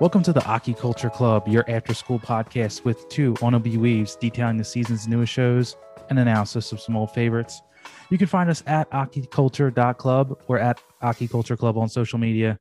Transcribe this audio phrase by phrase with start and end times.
[0.00, 4.56] Welcome to the Aki Culture Club, your after school podcast with two wannabe weaves detailing
[4.56, 5.76] the season's newest shows
[6.08, 7.60] and analysis of some old favorites.
[8.08, 12.58] You can find us at akiculture.club or at Aki Culture Club on social media.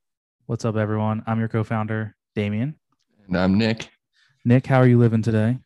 [0.48, 1.24] What's up, everyone?
[1.28, 2.76] I'm your co founder, Damien.
[3.26, 3.88] And I'm Nick.
[4.44, 5.60] Nick, how are you living today?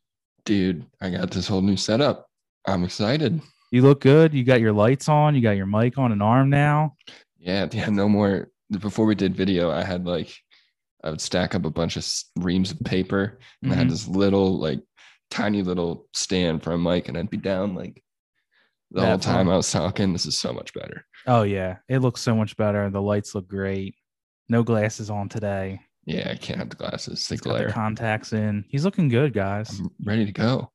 [0.45, 2.27] Dude, I got this whole new setup.
[2.67, 3.41] I'm excited.
[3.71, 4.31] You look good.
[4.35, 6.97] You got your lights on, you got your mic on an arm now.
[7.39, 8.49] Yeah, yeah, no more.
[8.69, 10.42] Before we did video, I had like,
[11.03, 12.07] I would stack up a bunch of
[12.37, 13.91] reams of paper and I had Mhm.
[13.91, 14.79] this little, like,
[15.29, 18.03] tiny little stand for a mic, and I'd be down like
[18.91, 19.53] the That whole time fun.
[19.53, 20.13] I was talking.
[20.13, 21.05] This is so much better.
[21.25, 21.77] Oh, yeah.
[21.89, 22.89] It looks so much better.
[22.89, 23.95] The lights look great.
[24.49, 25.79] No glasses on today.
[26.05, 27.27] Yeah, I can't have the glasses.
[27.27, 28.65] They got the contacts in.
[28.69, 29.79] He's looking good, guys.
[29.79, 30.71] I'm ready to go.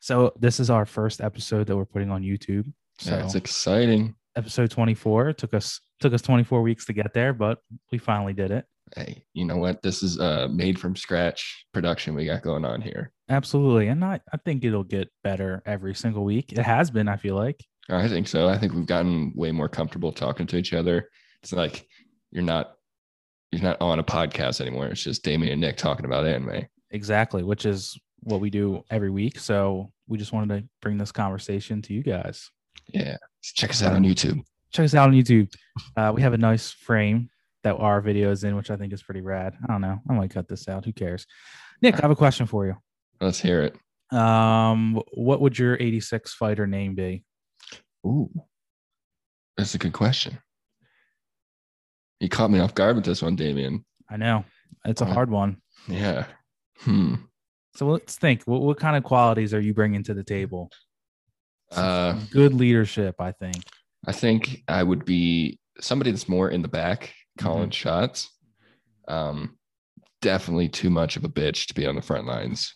[0.00, 2.72] So this is our first episode that we're putting on YouTube.
[2.98, 4.14] So Yeah, it's exciting.
[4.36, 7.58] episode 24 It took us took us 24 weeks to get there, but
[7.92, 8.64] we finally did it.
[8.96, 9.82] Hey, you know what?
[9.82, 13.12] This is uh made from scratch production we got going on here.
[13.28, 13.88] Absolutely.
[13.88, 16.52] And I, I think it'll get better every single week.
[16.52, 17.64] It has been, I feel like.
[17.88, 18.48] I think so.
[18.48, 21.08] I think we've gotten way more comfortable talking to each other.
[21.42, 21.86] It's like
[22.30, 22.74] you're not
[23.52, 24.86] you're not on a podcast anymore.
[24.86, 26.66] It's just Damien and Nick talking about anime.
[26.90, 29.38] Exactly, which is what we do every week.
[29.38, 32.50] So we just wanted to bring this conversation to you guys.
[32.88, 33.16] Yeah.
[33.42, 34.42] Check us out on YouTube.
[34.72, 35.52] Check us out on YouTube.
[35.96, 37.30] Uh, we have a nice frame
[37.62, 39.54] that our video is in, which I think is pretty rad.
[39.62, 39.98] I don't know.
[40.08, 40.84] I might cut this out.
[40.84, 41.26] Who cares?
[41.82, 42.76] Nick, I have a question for you.
[43.20, 44.16] Let's hear it.
[44.16, 47.22] Um, what would your 86 fighter name be?
[48.06, 48.30] Ooh.
[49.56, 50.38] That's a good question.
[52.18, 53.84] You caught me off guard with this one, Damien.
[54.10, 54.44] I know
[54.84, 55.58] it's a Uh, hard one.
[55.86, 56.26] Yeah.
[56.78, 57.14] Hmm.
[57.76, 58.42] So let's think.
[58.44, 60.70] What, what kind of qualities are you bringing to the table?
[61.72, 63.56] Some Uh, good leadership, I think.
[64.06, 68.30] I think I would be somebody that's more in the back calling shots.
[69.08, 69.56] Um,
[70.22, 72.74] definitely too much of a bitch to be on the front lines.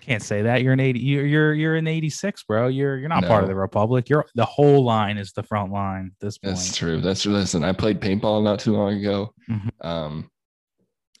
[0.00, 0.62] Can't say that.
[0.62, 0.98] You're an 80.
[1.00, 2.68] You're you're you're an 86, bro.
[2.68, 4.08] You're you're not part of the Republic.
[4.08, 6.06] You're the whole line is the front line.
[6.14, 6.54] at This point.
[6.56, 7.00] That's true.
[7.00, 7.32] That's true.
[7.32, 9.32] Listen, I played paintball not too long ago.
[9.48, 9.70] Mhm.
[9.80, 10.30] Um,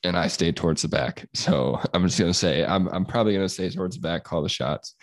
[0.04, 1.28] and I stayed towards the back.
[1.34, 4.48] So I'm just gonna say I'm I'm probably gonna stay towards the back, call the
[4.48, 4.94] shots.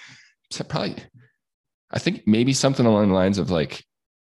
[0.51, 0.97] So probably
[1.91, 3.83] I think maybe something along the lines of like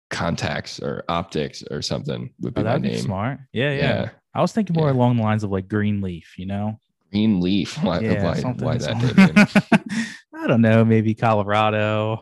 [0.10, 3.00] contacts or optics or something would be Oh, my that'd be name.
[3.00, 3.40] smart.
[3.54, 4.10] Yeah, yeah, Yeah.
[4.34, 4.94] I was thinking more Yeah.
[4.94, 6.34] along the lines of like green leaf.
[6.38, 6.80] You know.
[7.12, 7.78] Green leaf.
[7.84, 8.24] Why, yeah.
[8.24, 10.16] why, why that?
[10.34, 10.84] I don't know.
[10.86, 12.22] Maybe Colorado.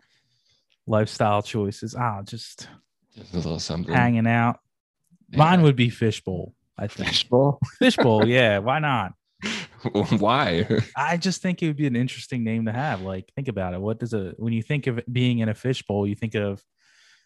[0.85, 1.95] Lifestyle choices.
[1.95, 2.67] Ah, just
[3.16, 3.94] Just a little something.
[3.94, 4.59] hanging out.
[5.31, 6.53] Mine would be fishbowl.
[6.77, 7.59] I think fishbowl.
[7.79, 8.27] fishbowl.
[8.27, 9.13] yeah, why not?
[10.19, 10.65] why?
[10.95, 13.01] I just think it would be an interesting name to have.
[13.01, 13.81] Like, think about it.
[13.81, 16.63] What does a when you think of being in a fishbowl, you think of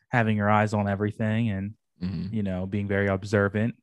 [0.09, 3.73] having your eyes on everything and Mhm, you know being very observant,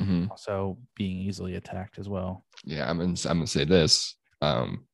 [0.00, 0.30] mhm.
[0.30, 2.44] also being easily attacked as well.
[2.64, 4.14] Yeah, I'm gonna, I'm gonna say this.
[4.40, 4.86] Um,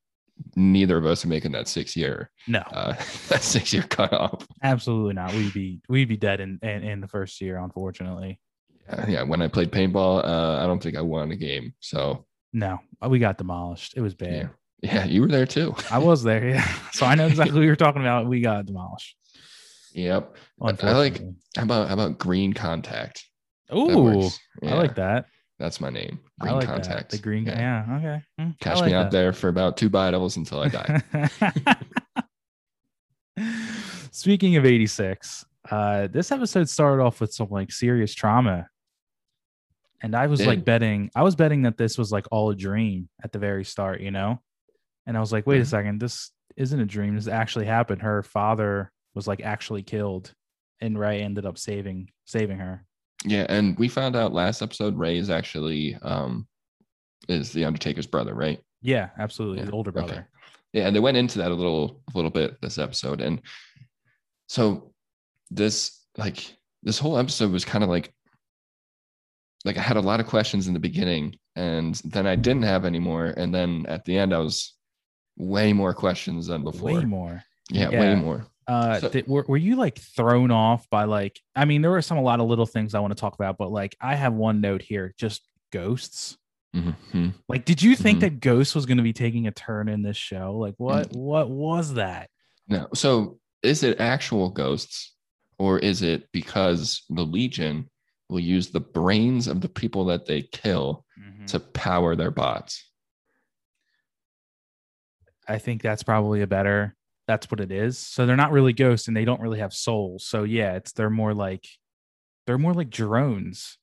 [0.56, 2.92] neither of us are making that six year No, uh
[3.28, 4.44] that six year cutoff.
[4.64, 5.32] absolutely not.
[5.32, 8.40] We'd be we'd be dead in, in in the first year, unfortunately.
[8.88, 9.22] Yeah, yeah.
[9.22, 11.74] When I played paintball, uh, I don't think I won a game.
[11.80, 13.94] So No, we got demolished.
[13.96, 14.50] It was bad.
[14.82, 15.76] yeah, yeah, you were there too.
[15.92, 16.66] I was there, yeah.
[16.92, 18.26] So I know exactly what you're talking about.
[18.26, 19.14] We got demolished.
[19.94, 20.37] Yep.
[20.60, 21.21] I like-
[21.56, 23.25] How about how about green contact?
[23.69, 24.28] That Ooh.
[24.62, 25.27] I like that.
[25.59, 26.19] That's my name.
[26.41, 27.10] I Green like contact.
[27.10, 27.16] that.
[27.16, 27.47] The green.
[27.47, 27.84] Yeah.
[27.99, 28.22] Okay.
[28.41, 31.03] Mm, I Catch like me out there for about two vitals until I die.
[34.10, 38.69] Speaking of 86, uh, this episode started off with some like serious trauma.
[40.03, 43.09] And I was like betting, I was betting that this was like all a dream
[43.22, 44.41] at the very start, you know?
[45.06, 45.66] And I was like, wait a Mhm.
[45.69, 47.15] second, this isn't a dream.
[47.15, 48.03] This actually happened.
[48.03, 50.32] Her father was like actually killed,
[50.80, 52.84] and Ray ended up saving saving her.
[53.25, 56.47] yeah, and we found out last episode Ray is actually um
[57.28, 58.60] is the Undertaker's brother, right?
[58.82, 59.58] Yeah, absolutely.
[59.58, 60.20] Yeah, His older okay.
[60.75, 63.20] Yeah, and they went into that a little a little bit this episode.
[63.20, 63.41] And
[64.48, 64.92] so
[65.50, 68.12] this like this whole episode was kind of like
[69.64, 72.84] like I had a lot of questions in the beginning and then I didn't have
[72.84, 73.26] any more.
[73.36, 74.75] And then at the end I was
[75.38, 76.90] way more questions than before.
[76.93, 77.43] Way more.
[77.70, 78.00] Yeah, Yeah.
[78.00, 78.46] way more.
[78.66, 81.40] Uh, So- did, were, were you like thrown off by like?
[81.55, 83.58] I mean, there were some a lot of little things I want to talk about,
[83.58, 86.37] but like I have one note here, just ghosts.
[86.75, 87.34] Mhm.
[87.49, 88.20] Like, did you think Mhm.
[88.22, 90.56] that Ghost was going to be taking a turn in this show?
[90.56, 91.11] Like, what?
[91.11, 91.16] Mm.
[91.19, 92.31] What was that?
[92.66, 92.88] No.
[92.94, 95.14] So is it actual ghosts
[95.58, 97.88] or is it because the Legion
[98.28, 101.44] will use the brains of the people that they kill Mm-hmm.
[101.46, 102.90] to power their bots?
[105.46, 106.96] I think that's probably a better.
[107.26, 107.99] That's what it is.
[107.99, 110.26] So they're not really ghosts, and they don't really have souls.
[110.26, 111.67] So yeah, it's they're more like
[112.47, 113.79] they're more like drones.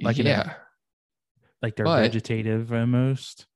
[0.00, 0.54] Like in a- yeah.
[1.60, 3.46] Like they're But- vegetative almost.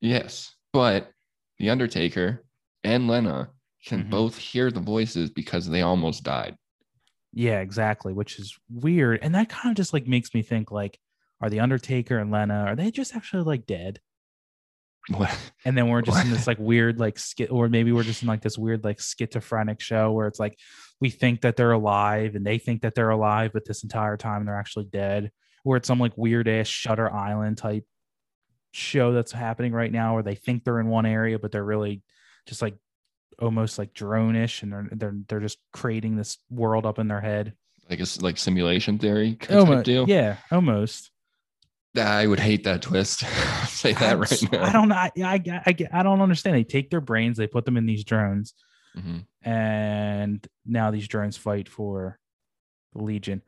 [0.00, 1.10] Yes, but
[1.58, 2.44] the Undertaker
[2.84, 3.50] and Lena
[3.86, 4.10] can Mhm.
[4.10, 6.56] both hear the voices because they almost died.
[7.32, 9.20] Yeah, exactly, which is weird.
[9.22, 10.98] And that kind of just like makes me think like,
[11.40, 14.00] are the Undertaker and Lena, are they just actually like dead?
[15.08, 15.36] What?
[15.64, 18.28] And then we're just in this like weird like skit, or maybe we're just in
[18.28, 20.58] like this weird like schizophrenic show where it's like
[21.00, 24.44] we think that they're alive and they think that they're alive, but this entire time
[24.44, 25.30] they're actually dead.
[25.64, 27.84] Or it's some like weird ass Shutter Island type
[28.72, 32.02] show that's happening right now where they think they're in one area, but they're really
[32.46, 32.74] just like
[33.40, 37.52] almost like drone-ish and they're they're they're just creating this world up in their head.
[37.88, 40.08] Like a s- like simulation theory Almost, deal.
[40.08, 41.11] yeah, almost.
[41.96, 43.20] I would hate that twist.
[43.68, 44.64] Say that I, right now.
[44.64, 44.94] I don't know.
[44.94, 46.56] I, I, I, I don't understand.
[46.56, 48.54] They take their brains, they put them in these drones,
[48.96, 49.24] Mhm.
[49.42, 52.18] and now these drones fight for
[52.94, 53.42] the Legion.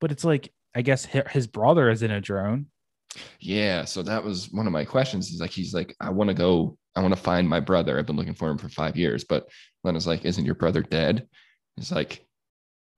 [0.00, 2.66] But it's like, I guess his brother is in a drone.
[3.40, 5.28] Yeah, so that was one of my questions.
[5.28, 7.98] He's like, he's like, I want to go, I want to find my brother.
[7.98, 9.24] I've been looking for him for five years.
[9.24, 9.48] But
[9.84, 11.26] Lena's like, Isn't your brother dead?
[11.76, 12.24] He's like,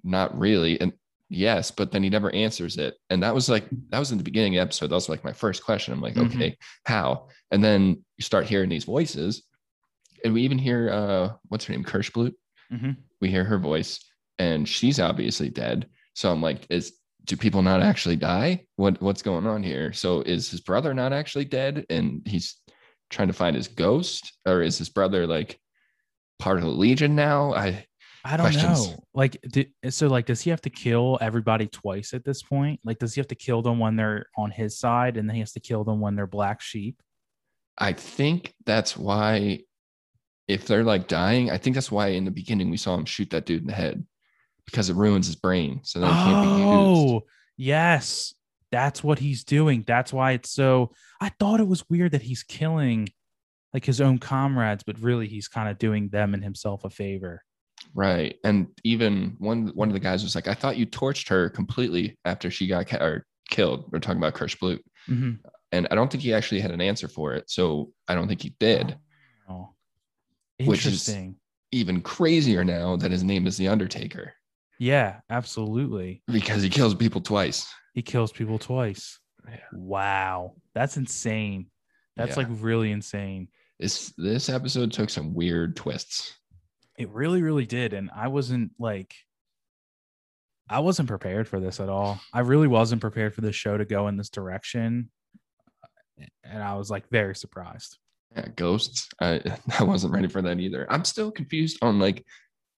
[0.05, 0.81] Not really.
[0.81, 0.93] And
[1.33, 2.95] yes, but then he never answers it.
[3.11, 4.89] And that was like, that was in the beginning of the episode.
[4.89, 5.93] That was like my first question.
[5.95, 6.35] I'm like, Mhm.
[6.35, 7.29] okay, how?
[7.51, 9.43] And then you start hearing these voices.
[10.25, 11.85] And we even hear uh what's her name?
[11.85, 12.35] Kirschblut.
[12.73, 12.97] Mhm.
[13.21, 13.99] We hear her voice,
[14.39, 15.89] and she's obviously dead.
[16.15, 16.93] So I'm like, is
[17.25, 18.67] do people not actually die?
[18.77, 19.93] What what's going on here?
[19.93, 22.57] So is his brother not actually dead and he's
[23.11, 24.33] trying to find his ghost?
[24.47, 25.59] Or is his brother like
[26.39, 27.53] part of the Legion now?
[27.55, 27.87] I
[28.25, 28.89] I don't Questions.
[28.89, 29.05] know.
[29.15, 32.81] Like, did, so like, does he have to kill everybody twice at this point?
[32.85, 35.41] Like, does he have to kill them when they're on his side, and then he
[35.41, 37.03] has to kill them when they're black sheep?
[37.77, 39.61] I think that's why
[40.47, 43.31] if they're like dying, I think that's why in the beginning we saw him shoot
[43.31, 44.07] that dude in the head
[44.67, 45.81] because it ruins his brain.
[45.83, 46.69] So then it can't be used.
[46.69, 47.23] Oh,
[47.57, 48.35] yes.
[48.71, 49.85] That's what he's doing.
[49.87, 50.93] That's why it's so.
[51.21, 53.09] I thought it was weird that he's killing
[53.75, 57.43] like his own comrades, but really he's kind of doing them and himself a favor.
[57.95, 58.37] Right.
[58.45, 62.19] And even one one of the guys was like, I thought you torched her completely
[62.25, 63.91] after she got ca- or killed.
[63.93, 64.81] We're talking about Kirschblut.
[65.09, 65.39] Mhm.
[65.73, 67.51] And I don't think he actually had an answer for it.
[67.51, 68.97] So I don't think he did.
[69.49, 69.75] Oh,
[70.59, 71.37] Which is- interesting.
[71.75, 74.35] Even crazier now that his name is The Undertaker
[74.79, 76.23] yeah, absolutely.
[76.27, 77.67] because he kills people twice.
[77.95, 79.19] He kills people twice.
[79.49, 79.57] Yeah.
[79.73, 81.71] Wow, that's insane.
[82.17, 82.45] That's Yeah.
[82.45, 83.49] like really insane.
[83.81, 86.39] This this episode took some weird twists.
[86.99, 87.93] It really, really did.
[87.93, 89.15] And I wasn't like,
[90.69, 92.21] I wasn't prepared for this at all.
[92.33, 95.11] I really wasn't prepared for the show to go in this direction.
[96.21, 97.99] Eh, and I was like very surprised.
[98.37, 99.09] Yeah, ghosts.
[99.21, 99.41] I
[99.79, 100.87] I wasn't ready for that either.
[100.91, 102.25] I'm still confused on like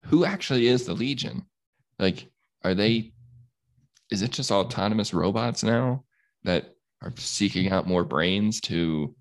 [0.07, 1.43] who actually is the Legion.
[1.99, 2.29] Like,
[2.63, 3.13] are they?
[4.11, 6.05] Is it just autonomous robots now
[6.45, 9.15] that are seeking out more brains to,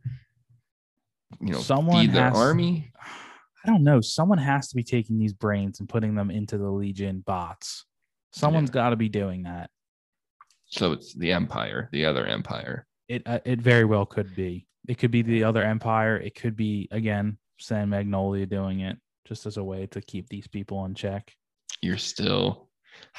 [1.41, 2.91] you know, Someone feed their has- army?
[3.63, 4.01] I don't know.
[4.01, 7.85] Someone has to be taking these brains and putting them into the Legion bots.
[8.31, 9.69] Someone's got to be doing that.
[10.65, 12.87] So it's the Empire, the other Empire.
[13.07, 14.65] It uh, it very well could be.
[14.87, 16.17] It could be the other empire.
[16.17, 20.47] It could be again San Magnolia doing it just as a way to keep these
[20.47, 21.33] people in check.
[21.81, 22.69] You're still,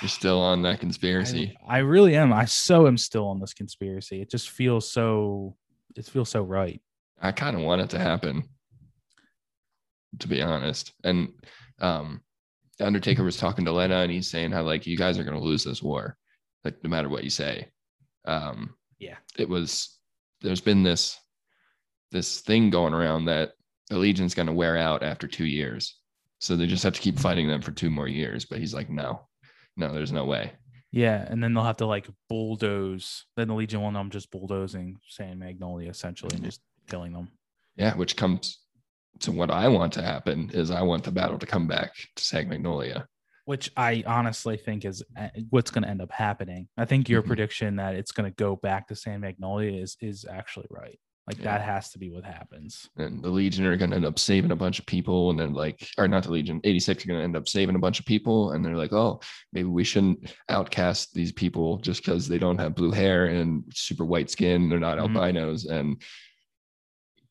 [0.01, 1.57] you're still on that conspiracy.
[1.67, 2.33] I, I really am.
[2.33, 4.21] I so am still on this conspiracy.
[4.21, 5.57] It just feels so.
[5.97, 6.81] It feels so right.
[7.21, 8.49] I kind of want it to happen,
[10.21, 10.93] to be honest.
[11.05, 11.33] And
[11.81, 12.21] um,
[12.79, 15.39] the Undertaker was talking to Lena, and he's saying how like you guys are going
[15.39, 16.17] to lose this war,
[16.65, 17.69] like no matter what you say.
[18.25, 19.17] Um, Yeah.
[19.39, 19.99] it was.
[20.41, 21.19] There's been this
[22.11, 23.53] this thing going around that
[23.89, 25.99] the Legion's going to wear out after two years,
[26.39, 28.45] so they just have to keep fighting them for two more years.
[28.45, 29.27] But he's like, no,
[29.77, 30.53] no, there's no way.
[30.91, 33.25] Yeah, and then they'll have to like bulldoze.
[33.37, 37.29] Then the Legion will know I'm just bulldozing San Magnolia essentially and just killing them.
[37.77, 38.61] Yeah, which comes
[39.21, 42.25] to what I want to happen is I want the battle to come back to
[42.25, 43.07] San Magnolia.
[43.47, 46.67] which I honestly think is uh, what's going to end up happening.
[46.79, 47.27] I think your Mhm.
[47.27, 50.99] prediction that it's going to go back to San Magnolia is is actually right.
[51.27, 51.45] Like Yeah.
[51.59, 52.89] that has to be what happens.
[52.97, 55.53] and the Legion are going to end up saving a bunch of people, and then
[55.53, 58.07] like, or not the Legion, 86 are going to end up saving a bunch of
[58.07, 59.21] people, and they're like, oh,
[59.53, 64.07] maybe we shouldn't outcast these people just because they don't have blue hair and super
[64.07, 65.03] white skin, they're not Mhm.
[65.17, 66.01] albinos, and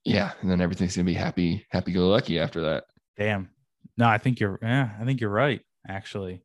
[0.06, 2.86] yeah, and then everything's going to be happy, happy go lucky after that.
[3.18, 3.50] Damn.
[3.98, 4.60] No, I think you're.
[4.62, 5.62] Yeah, I think you're right.
[5.88, 6.42] Actually,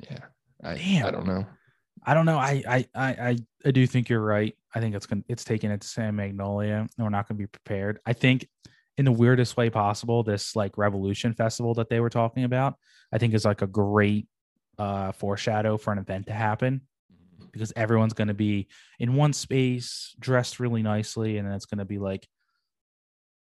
[0.00, 0.18] Yeah,
[0.62, 1.44] I, I don't know.
[2.06, 2.38] I don't know.
[2.38, 4.54] I I I I, do think you're right.
[4.74, 5.22] I think it's going.
[5.22, 7.98] to It's taking it to San Magnolia, and we're not going to be prepared.
[8.06, 8.46] I think
[8.96, 12.74] in the weirdest way possible, this like Revolution Festival that they were talking about,
[13.12, 14.28] I think is like a great
[14.78, 16.82] uh foreshadow for an event to happen.
[17.52, 18.66] because everyone's going to be
[18.98, 22.26] in one space dressed really nicely and then it's going to be like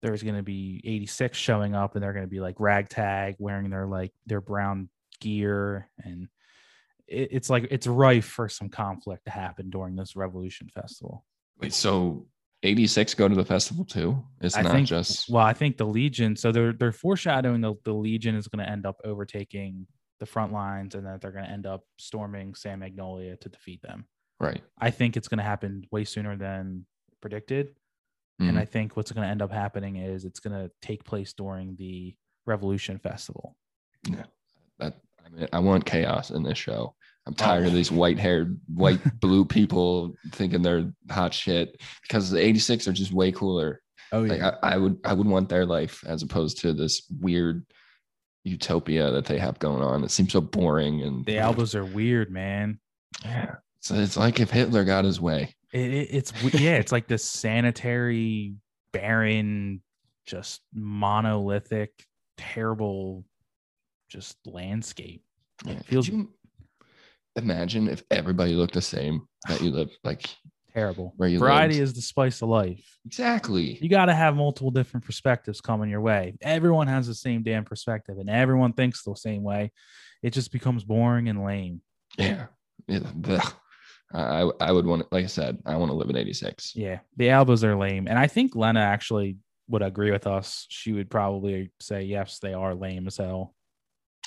[0.05, 3.71] there's going to be 86 showing up and they're going to be like ragtag wearing
[3.71, 4.87] their like their brown
[5.19, 6.27] gear and
[7.07, 11.25] it, it's like it's rife for some conflict to happen during this revolution festival
[11.59, 12.27] Wait, so
[12.61, 14.23] 86 go to the festival too?
[14.41, 17.73] It's I not think just well i think the legion so they're they're foreshadowing the,
[17.83, 19.87] the legion is going to end up overtaking
[20.19, 23.81] the front lines and that they're going to end up storming san magnolia to defeat
[23.81, 24.05] them
[24.39, 24.61] right.
[24.79, 26.85] i think it's going to happen way sooner than
[27.21, 27.69] predicted
[28.39, 28.59] and Mhm.
[28.59, 31.75] i think what's going to end up happening is it's going to take place during
[31.77, 32.15] the
[32.45, 33.55] revolution festival
[34.77, 36.93] that I mean, I want chaos in this show.
[37.25, 37.35] I'm Oh.
[37.35, 42.87] tired of these white haired, white blue people thinking they're hot shit because the 86
[42.87, 43.81] are just way cooler.
[44.11, 47.65] oh Like I, I would I would want their life as opposed to this weird
[48.43, 50.03] utopia that they have going on.
[50.03, 52.79] It seems so boring and the albums are weird man
[53.23, 53.55] Yeah.
[53.79, 55.54] So it's like if Hitler got his way.
[55.75, 58.55] It, it, it's yeah, it's like this sanitary,
[58.93, 59.81] barren,
[60.25, 61.91] just monolithic,
[62.37, 63.25] terrible,
[64.09, 65.23] just landscape.
[65.65, 65.73] Yeah.
[65.73, 66.29] It Could feels you
[67.35, 70.25] imagine if everybody looked the same that you live like
[70.73, 71.13] terrible.
[71.17, 71.83] Where you Variety lived.
[71.83, 72.97] is the spice of life.
[73.05, 73.77] exactly.
[73.81, 76.35] You got to have multiple different perspectives coming your way.
[76.41, 79.73] Everyone has the same damn perspective, and everyone thinks the same way.
[80.23, 81.81] It just becomes boring and lame.
[82.17, 82.45] Yeah.
[82.87, 82.99] yeah.
[84.15, 86.75] I I- would want like I said, I want to live in 86.
[86.75, 90.65] Yeah, the albums are lame, and I think Lena actually would agree with us.
[90.69, 93.55] She would probably say yes, they are lame as hell.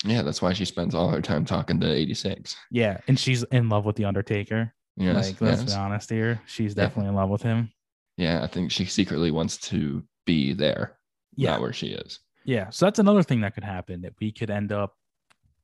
[0.05, 2.55] Yeah, that's why she spends all her time talking to 86.
[2.71, 4.73] Yeah, and she's in love with the Undertaker.
[4.95, 5.15] Yes.
[5.27, 5.73] like, let's yes.
[5.73, 6.41] be honest here.
[6.45, 7.71] She's definitely in love with him.
[8.17, 10.97] Yeah, I think she secretly wants to be there,
[11.35, 11.51] Yeah.
[11.51, 12.19] not where she is.
[12.45, 12.69] Yeah.
[12.69, 14.93] So that's another thing that could happen that we could end up,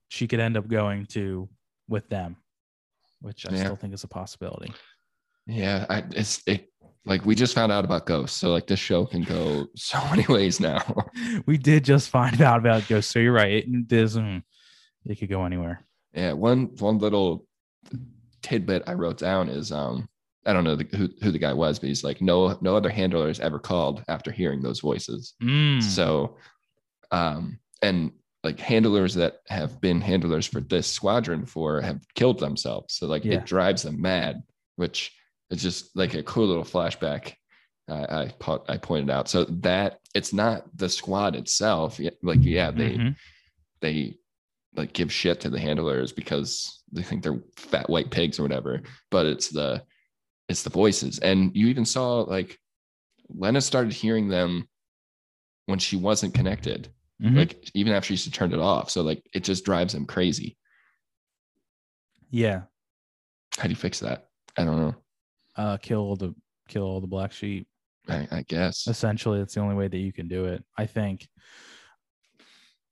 [0.09, 1.49] she could end up going to
[1.89, 2.37] with them,
[3.21, 3.63] which I Yeah.
[3.63, 4.73] still think is a possibility.
[5.47, 6.71] Yeah, I, it's it
[7.05, 10.25] like we just found out about ghosts, so like this show can go so many
[10.27, 10.81] ways now.
[11.45, 13.63] we did just find out about ghosts, So you're right.
[13.67, 14.41] It, this, mm,
[15.05, 15.85] it could go anywhere.
[16.13, 17.45] yeah, one one little
[18.41, 20.07] tidbit I wrote down is um
[20.47, 22.89] I don't know the, who who the guy was, but he's like no no other
[22.89, 25.33] handler has ever called after hearing those voices.
[25.43, 25.81] Mm.
[25.81, 26.37] So,
[27.11, 28.11] um, and
[28.45, 32.93] like handlers that have been handlers for this squadron before have killed themselves.
[32.93, 33.37] So like Yeah.
[33.39, 34.43] it drives them mad,
[34.75, 35.11] which
[35.49, 37.33] is just like a cool little flashback.
[37.89, 39.27] I I, I pointed out.
[39.29, 41.99] So that it's not the squad itself.
[41.99, 43.15] Yeah, Like yeah, they Mhm.
[43.81, 44.17] they
[44.75, 48.83] like give shit to the handlers because they think they're fat white pigs or whatever.
[49.09, 49.83] But it's the
[50.49, 52.59] it's the voices, and you even saw like
[53.29, 54.67] Lena started hearing them
[55.65, 56.89] when she wasn't connected
[57.21, 57.37] Mhm.
[57.37, 60.57] like even after she turned it off so like it just drives them crazy
[62.29, 62.63] yeah.
[63.57, 64.95] how do you fix that i don't know
[65.55, 66.35] Uh, kill all the
[66.67, 67.67] kill all the black sheep.
[68.09, 71.27] i, I guess essentially it's the only way that you can do it i think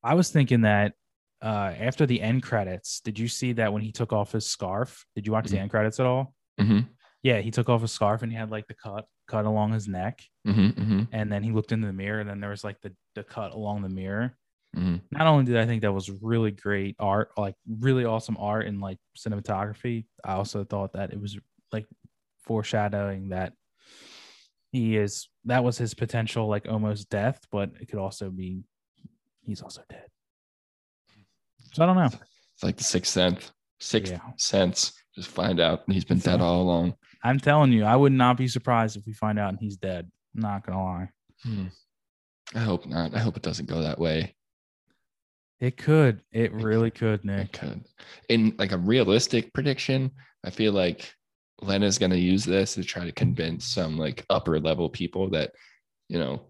[0.03, 0.94] i was thinking that
[1.42, 5.06] uh after the end credits did you see that when he took off his scarf
[5.15, 5.62] did you watch the Mhm.
[5.63, 6.80] end credits at all hmm
[7.24, 9.88] yeah he took off his scarf and he had like the cut cut along his
[9.88, 10.22] neck.
[10.46, 12.94] Hmm hmm and then he looked into the mirror and then there was like the,
[13.15, 14.38] the cut along the mirror.
[14.75, 18.65] Hmm not only did i think that was really great art like really awesome art
[18.65, 21.38] and like cinematography i also thought that it was
[21.72, 21.86] like
[22.44, 23.53] foreshadowing that
[24.72, 28.63] he is that was his potential like almost death but it could also be
[29.46, 30.08] he's also dead.
[31.74, 32.10] So i don't know.
[32.56, 34.20] It's like the sixth sense sixth Yeah.
[34.38, 34.94] sense.
[35.15, 38.48] Just find out he's been dead all along i'm telling you i would not be
[38.48, 40.10] surprised if we find out and he's dead.
[40.36, 41.10] I'm not gonna lie.
[41.44, 41.65] Hmm.
[42.56, 43.13] i hope not.
[43.15, 44.36] I hope it doesn't go that way.
[45.60, 46.22] It could.
[46.32, 47.20] It It really could.
[47.22, 47.51] it nick.
[47.53, 47.86] could.
[48.30, 50.12] In like a realistic prediction
[50.46, 51.13] i feel like
[51.62, 55.51] lena's going to use this to try to convince some like upper level people that
[56.10, 56.42] you know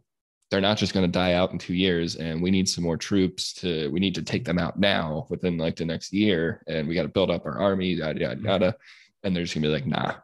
[0.50, 2.98] they're not just going to die out in two years and we need some more
[2.98, 6.88] troops to we need to take them out now within like the next year and
[6.88, 8.76] we got to build up our army yada yada yada.
[9.24, 10.16] And they're just gonna be like nah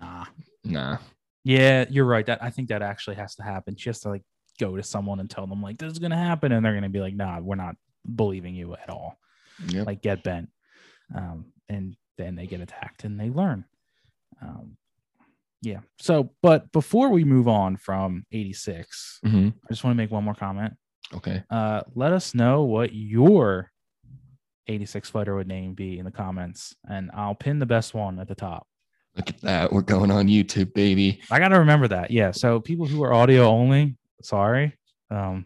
[0.00, 0.24] nah
[0.64, 0.98] nah
[1.44, 2.26] Yeah, you're right.
[2.26, 3.76] That I think that actually has to happen.
[3.76, 4.22] She has to like
[4.60, 7.00] go to someone and tell them like this is gonna happen, and they're gonna be
[7.00, 7.76] like, "Nah, we're not
[8.16, 9.18] believing you at all."
[9.66, 9.86] yep.
[9.86, 10.50] Like get bent,
[11.14, 13.64] um, and then they get attacked and they learn.
[14.42, 14.76] Um,
[15.62, 15.80] yeah.
[15.98, 19.52] So, but before we move on from 86, Mhm.
[19.64, 20.74] I just want to make one more comment.
[21.14, 23.72] okay Uh, let us know what your
[24.68, 28.28] 86 fighter would name be in the comments, and I'll pin the best one at
[28.28, 28.67] the top.
[29.18, 32.10] Look at that we're going on youtube baby I got to remember that.
[32.10, 32.30] Yeah.
[32.30, 34.76] So people who are audio only, sorry,
[35.10, 35.44] um,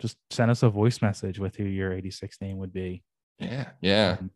[0.00, 3.02] just send us a voice message with who your 86 name would be.
[3.38, 4.30] yeah yeah Um,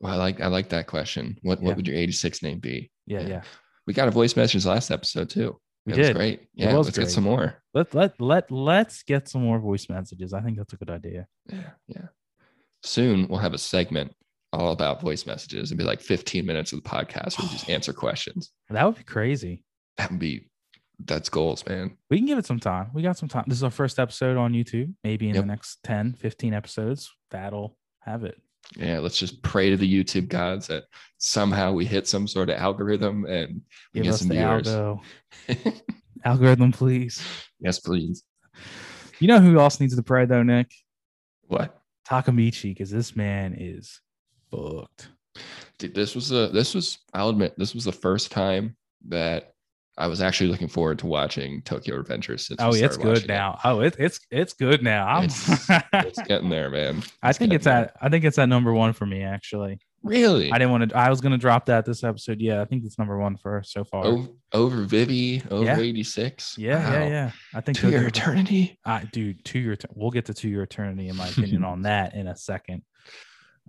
[0.00, 1.66] well i like i like that question what Yeah.
[1.68, 3.20] what would your 86 name be Yeah.
[3.20, 3.28] Yeah.
[3.28, 3.42] Yeah.
[3.86, 6.16] we got a voice message last episode too We it was did.
[6.16, 6.40] great.
[6.54, 7.04] Yeah, let's great.
[7.06, 7.54] get some more.
[7.74, 10.32] Let let let let's get some more voice messages.
[10.34, 11.26] I think that's a good idea.
[11.48, 12.08] Yeah, yeah.
[12.82, 14.12] Soon we'll have a segment
[14.52, 15.68] all about voice messages.
[15.70, 18.52] It'd be like 15 minutes of the podcast where we just answer questions.
[18.68, 19.64] That would be crazy.
[19.96, 20.46] That would be
[21.06, 21.96] that's goals, man.
[22.10, 22.90] We can give it some time.
[22.92, 23.44] We got some time.
[23.46, 24.92] This is our first episode on YouTube.
[25.02, 25.42] Maybe in Yep.
[25.44, 28.38] the next 10, 15 episodes, that'll have it.
[28.76, 30.84] Yeah, let's just pray to the YouTube gods that
[31.16, 33.62] somehow we hit some sort of algorithm and
[33.94, 34.68] we Give get some viewers.
[34.68, 35.00] algo.
[36.24, 37.22] Algorithm, please.
[37.60, 38.22] yes, please.
[39.20, 40.70] You know who else needs to pray though, Nick?
[41.48, 41.80] What?
[42.06, 44.00] Takamichi, because this man is
[44.50, 45.08] booked.
[45.78, 48.76] Dude, this was a this was I'll admit this was the first time
[49.08, 49.54] that
[49.98, 53.28] I was actually looking forward to watching Tokyo Revengers since Oh, it's good it.
[53.28, 53.58] now.
[53.64, 55.06] Oh, it, it's it's good now.
[55.06, 57.02] I'm, It's- It's getting there, man.
[57.22, 57.74] I think it's there.
[57.74, 59.78] at I think it's at number one for me actually.
[60.02, 60.96] really I didn't want to.
[60.96, 62.40] I was gonna drop that this episode.
[62.40, 64.04] Yeah, I think it's number one for so far.
[64.04, 65.78] over, over Vivi over Yeah.
[65.78, 66.56] 86.
[66.58, 67.08] yeah, yeah, Wow.
[67.08, 67.30] yeah.
[67.54, 68.78] I think To your eternity.
[68.84, 72.14] I dude, to your we'll get to to your eternity in my opinion on that
[72.14, 72.82] in a second.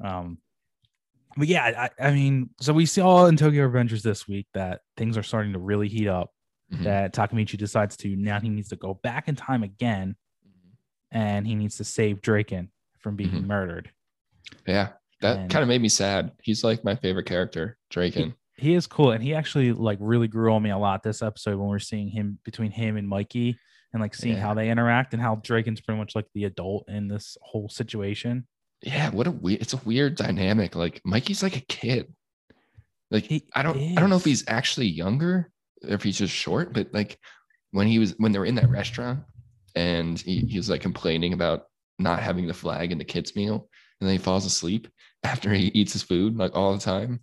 [0.04, 0.38] Um,
[1.38, 5.18] but yeah, I, I mean, so we saw in Tokyo Revengers this week that things
[5.18, 6.32] are starting to really heat up.
[6.74, 6.84] Mhm.
[6.84, 10.16] That Takamichi decides to now he needs to go back in time again,
[11.12, 13.46] and he needs to save Draken from being Mhm.
[13.46, 13.92] murdered.
[14.68, 14.94] Yeah.
[15.22, 16.32] That And- kind of made me sad.
[16.42, 18.34] He's like my favorite character, Draken.
[18.58, 21.58] He is cool, and he actually like really grew on me a lot this episode
[21.58, 23.58] when we're seeing him between him and Mikey,
[23.94, 24.42] and like seeing Yeah.
[24.42, 28.48] how they interact and how Draken's pretty much like the adult in this whole situation.
[28.84, 30.76] Yeah, what a weird it's a weird dynamic.
[30.76, 32.14] Like Mikey's like a kid.
[33.12, 35.52] Like He I don't I don't know if he's actually younger
[35.84, 37.20] or if he's just short, but like
[37.72, 39.22] when he was when they were in that restaurant
[39.76, 41.66] and he, he was like complaining about
[42.00, 43.70] not having the flag in the kids' meal,
[44.00, 44.88] and then he falls asleep
[45.24, 47.20] after he eats his food like all the time.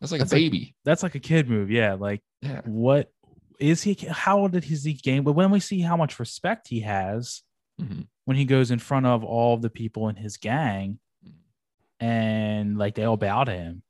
[0.00, 0.74] That's like That's a like- baby.
[0.84, 1.94] That's like a kid move, yeah.
[1.94, 2.60] Like yeah.
[2.64, 3.10] what
[3.58, 6.80] is he how old did he gain but when we see how much respect he
[6.80, 7.40] has
[7.80, 8.06] Mhm.
[8.26, 10.98] When he goes in front of all the people in his gang
[12.00, 13.82] and like they all bow to him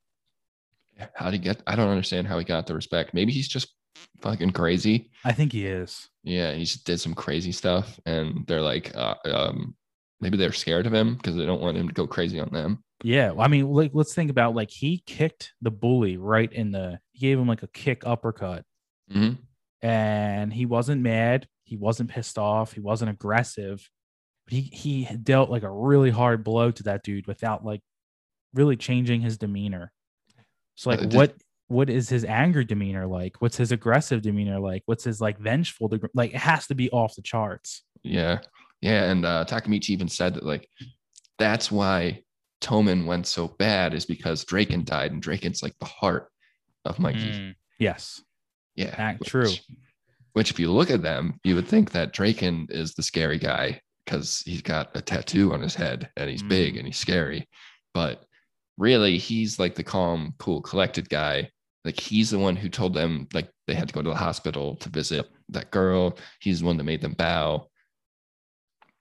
[1.14, 3.12] How did he get I don't understand how he got the respect.
[3.14, 3.68] Maybe he's just
[4.20, 5.10] fucking crazy.
[5.24, 9.14] i think he is Yeah, he just did some crazy stuff, and they're like, uh,
[9.26, 9.74] um,
[10.20, 12.82] maybe they're scared of him because they don't want him to go crazy on them.
[13.04, 16.98] yeah i mean like let's think about like he kicked the bully right in the
[17.12, 18.64] he gave him like a kick uppercut
[19.14, 19.38] Mhm.
[19.82, 23.88] and he wasn't mad he wasn't pissed off he wasn't aggressive
[24.46, 27.80] but he he dealt like a really hard blow to that dude without like
[28.54, 29.92] really changing his demeanor.
[30.76, 31.34] So like Uh, what
[31.68, 33.36] what is his anger demeanor like?
[33.40, 34.82] What's his aggressive demeanor like?
[34.86, 37.82] What's his like vengeful like it has to be off the charts.
[38.02, 38.38] Yeah,
[38.80, 40.68] yeah, and uh, Takamichi even said that like
[41.38, 42.22] that's why
[42.60, 46.28] Toman went so bad is because Draken died, and Draken's like the heart
[46.84, 47.32] of Mikey.
[47.32, 48.22] Mm, yes.
[48.76, 49.50] Yeah, Act- which- true.
[50.34, 53.80] Which, if you look at them, you would think that Draken is the scary guy
[54.06, 56.78] because he's got a tattoo on his head and he's big Mm.
[56.78, 57.46] and he's scary.
[57.92, 58.24] But
[58.78, 61.50] really, he's like the calm, cool, collected guy.
[61.84, 64.76] Like he's the one who told them like they had to go to the hospital
[64.76, 66.16] to visit that girl.
[66.40, 67.68] He's the one that made them bow.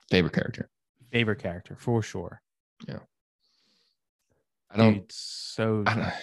[0.09, 0.69] Favorite character.
[1.11, 2.41] favorite character for sure
[2.87, 2.99] Yeah.
[4.71, 4.93] I don't.
[4.93, 6.13] Dude, so I don't.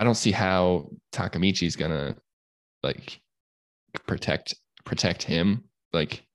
[0.00, 2.16] I don't see how Takamichi's gonna
[2.82, 3.20] like
[4.06, 5.64] protect protect him.
[5.92, 6.25] Like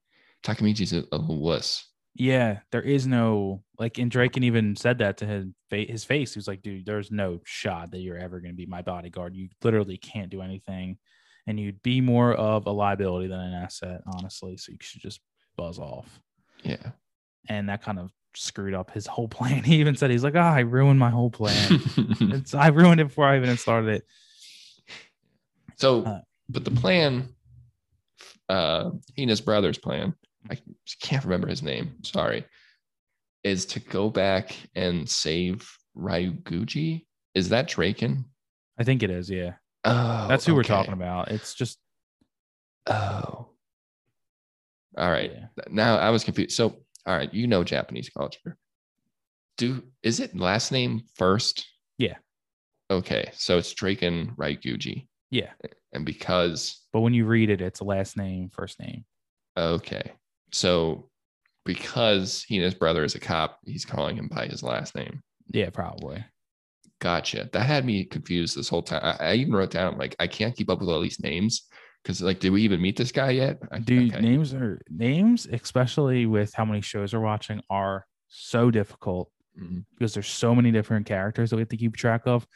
[0.42, 1.86] Takamichi's a, a wuss.
[2.14, 6.34] Yeah, there is no like, and Draken even said that to his his face.
[6.34, 9.34] He was like, "Dude, there's no shot that you're ever going to be my bodyguard.
[9.34, 10.98] You literally can't do anything,
[11.46, 14.58] and you'd be more of a liability than an asset, honestly.
[14.58, 15.20] So you should just
[15.56, 16.20] buzz off."
[16.62, 16.90] Yeah.
[17.48, 19.64] And that kind of screwed up his whole plan.
[19.64, 21.80] He even said, "He's like, oh, I ruined my whole plan.
[22.20, 24.06] it's I ruined it before I even started it."
[25.76, 27.30] so, Uh, but the plan,
[28.50, 30.14] uh, Hina's brother's plan,
[30.50, 30.58] I
[31.02, 31.96] can't remember his name.
[32.02, 32.44] Sorry,
[33.44, 37.06] is to go back and save Ryuguji.
[37.34, 38.24] Is that Draken?
[38.78, 39.30] I think it is.
[39.30, 39.52] Yeah,
[39.84, 41.30] Oh, that's who we're talking about.
[41.30, 41.78] It's just
[42.86, 43.48] Oh.
[44.98, 45.32] All right.
[45.32, 45.46] yeah.
[45.70, 46.52] Now I was confused.
[46.52, 46.76] So,
[47.06, 48.56] all right, you know Japanese culture.
[49.56, 51.66] Do is it last name first?
[51.98, 52.16] Yeah.
[52.90, 55.50] Okay, so it's Draken Ryuguji, yeah.
[55.94, 59.04] and because But when you read it, it's a last name, first name.
[59.56, 60.12] okay,
[60.52, 61.08] so
[61.64, 65.20] because he and his brother is a cop, he's calling him by his last name.
[65.52, 66.24] Yeah, probably.
[67.00, 67.48] Gotcha.
[67.52, 69.00] That had me confused this whole time.
[69.02, 71.62] I, I even wrote down like I can't keep up with all these names
[72.02, 73.58] because like, did we even meet this guy yet?
[73.70, 74.22] I- Dude, okay.
[74.22, 79.84] names are names, especially with how many shows we're watching, are so difficult Mhm.
[79.98, 82.46] because there's so many different characters that we have to keep track of.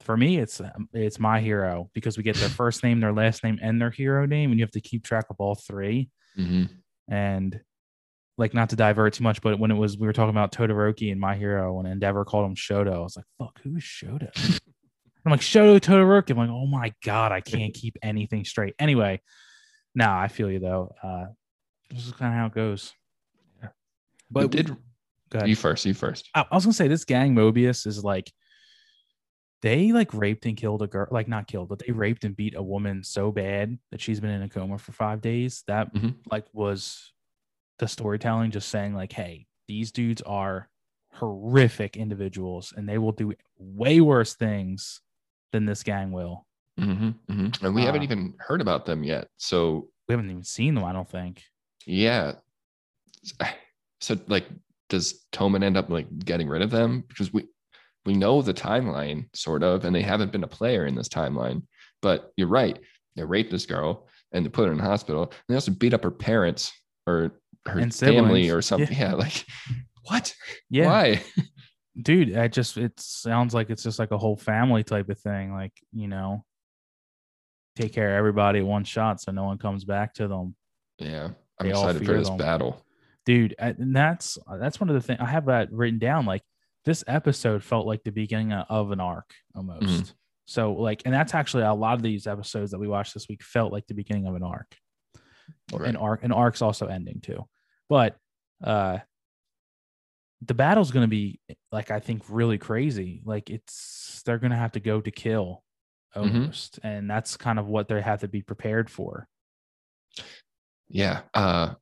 [0.00, 0.60] for me, it's
[0.94, 4.26] it's my hero because we get their first name, their last name, and their hero
[4.26, 6.64] name, and you have to keep track of all 3 hmm
[7.08, 7.60] And
[8.36, 11.10] like, not to divert too much, but when it was we were talking about Todoroki
[11.10, 14.30] and My Hero, and Endeavor called him Shoto, I was like, "Fuck, who is Shoto?"
[15.26, 19.20] I'm like, "Shoto Todoroki." I'm like, "Oh my god, I can't keep anything straight." Anyway,
[19.94, 20.94] nah, I feel you though.
[21.02, 21.26] Uh,
[21.90, 22.92] this is kind of how it goes.
[23.60, 23.72] But
[24.30, 24.68] But did
[25.30, 25.48] go ahead.
[25.48, 25.84] you first?
[25.86, 26.28] You first.
[26.34, 28.30] I, I was gonna say this gang Mobius is like
[29.62, 32.54] they like raped and killed a girl, like not killed, but they raped and beat
[32.54, 35.64] a woman so bad that she's been in a coma for five days.
[35.66, 36.14] That Mhm.
[36.30, 37.12] like was
[37.78, 40.68] the storytelling, just saying like, hey, these dudes are
[41.12, 45.00] horrific individuals and they will do way worse things
[45.52, 46.46] than this gang will.
[46.78, 49.28] hmm hmm And we haven't Uh, even heard about them yet.
[49.36, 51.42] So We haven't even seen them, I don't think.
[51.86, 52.34] yeah.
[54.00, 54.46] So like,
[54.88, 57.00] does Toman end up like getting rid of them?
[57.08, 57.46] Because we
[58.08, 61.62] we know the timeline sort of, and they haven't been a player in this timeline.
[62.00, 62.78] But you're right.
[63.16, 65.24] They raped this girl and they put her in the hospital.
[65.24, 66.72] And they also beat up her parents
[67.06, 67.32] or
[67.66, 68.52] her And family siblings.
[68.52, 68.96] or something.
[68.96, 69.14] Yeah.
[69.14, 69.44] like
[70.08, 70.34] what?
[70.70, 70.86] Yeah.
[70.86, 71.22] Why?
[72.00, 75.52] dude i just it sounds like it's just like a whole family type of thing
[75.52, 76.44] like you know
[77.74, 80.54] take care of everybody at one shot so no one comes back to them
[80.98, 81.30] Yeah.
[81.60, 82.36] I'm They excited for this them.
[82.38, 82.84] battle.
[83.26, 86.42] dude I- and that's that's one of the things i have that written down like
[86.88, 90.14] this episode felt like the beginning of an arc almost Mhm.
[90.46, 93.42] so like and that's actually a lot of these episodes that we watched this week
[93.42, 94.70] felt like the beginning of an arc
[95.72, 97.46] Or an arc an arc's also ending too
[97.88, 98.16] but
[98.64, 98.98] uh
[100.42, 101.40] the battle's going to be
[101.72, 105.62] like i think really crazy like it's they're going to have to go to kill
[106.16, 106.20] Mhm.
[106.34, 109.28] almost and that's kind of what they have to be prepared for
[110.88, 111.20] Yeah.
[111.34, 111.74] Uh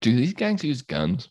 [0.00, 1.28] do these gangs use guns?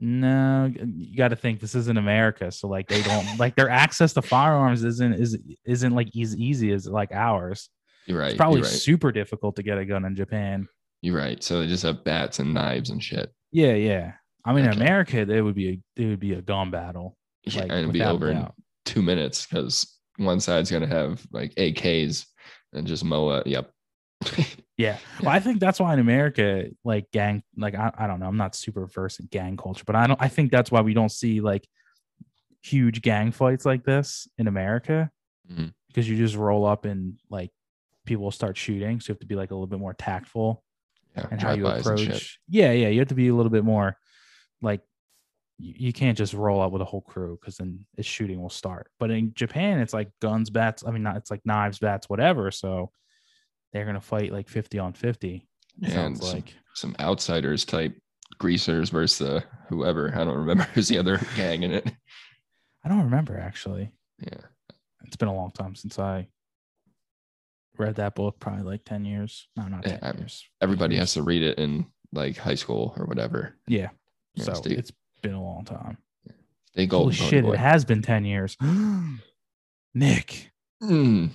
[0.00, 4.12] No you got to think this isn't america so like they don't like their access
[4.12, 7.68] to firearms isn't is isn't like as easy as like ours
[8.06, 8.28] You're right.
[8.28, 8.70] it's probably right.
[8.70, 10.68] super difficult to get a gun in japan
[11.02, 11.42] You're right.
[11.42, 13.32] So they just have bats and knives and shit.
[13.52, 14.12] yeah yeah
[14.44, 14.80] i mean in Okay.
[14.80, 17.92] america it would be a it would be a gun battle Yeah, like, and it'll
[17.92, 18.46] be over in
[18.84, 22.26] two minutes because one side's gonna have like AKs
[22.72, 23.42] and just moa.
[23.46, 23.70] Yep.
[24.78, 24.96] Yeah.
[25.20, 28.36] Well, I think that's why in America, like gang, like I, I don't know, I'm
[28.38, 31.10] not super versed in gang culture, but I don't I think that's why we don't
[31.10, 31.68] see like
[32.62, 35.10] huge gang fights like this in America
[35.52, 35.72] Mhm.
[35.88, 37.50] because you just roll up and like
[38.06, 39.00] people will start shooting.
[39.00, 40.62] So you have to be like a little bit more tactful
[41.16, 41.26] Yeah.
[41.30, 42.08] and how you drive-bys and shit.
[42.08, 42.40] approach.
[42.48, 42.88] Yeah, yeah.
[42.88, 43.96] You have to be a little bit more
[44.62, 44.82] like
[45.58, 48.48] you, you can't just roll out with a whole crew because then the shooting will
[48.50, 48.90] start.
[49.00, 50.84] But in Japan, it's like guns, bats.
[50.86, 52.50] I mean, not it's like knives, bats, whatever.
[52.52, 52.92] So
[53.72, 55.46] they're gonna fight like 50 on 50.
[55.78, 57.96] Yeah, and some- like Some outsiders type
[58.38, 60.12] greasers versus the whoever.
[60.14, 61.90] I don't remember who's the other gang in it.
[62.84, 63.90] I don't remember actually.
[64.20, 64.40] Yeah.
[65.04, 66.28] It's been a long time since I
[67.76, 69.48] read that book, probably like 10 years.
[69.56, 70.44] No, not 10 Yeah, years.
[70.60, 71.02] Everybody years.
[71.02, 73.56] has to read it in like high school or whatever.
[73.66, 73.88] Yeah.
[74.34, 75.98] Yeah, so it's been a long time.
[76.74, 77.52] They Holy golden shit, boy.
[77.54, 78.56] it has been 10 years.
[79.94, 80.52] Nick,
[80.82, 81.30] Mm.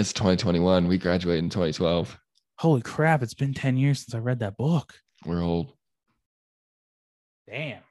[0.00, 0.88] It's 2021.
[0.88, 2.18] We graduated in 2012.
[2.58, 4.94] holy crap, it's been 10 years since I read that book.
[5.26, 5.74] We're old.
[7.46, 7.82] Damn.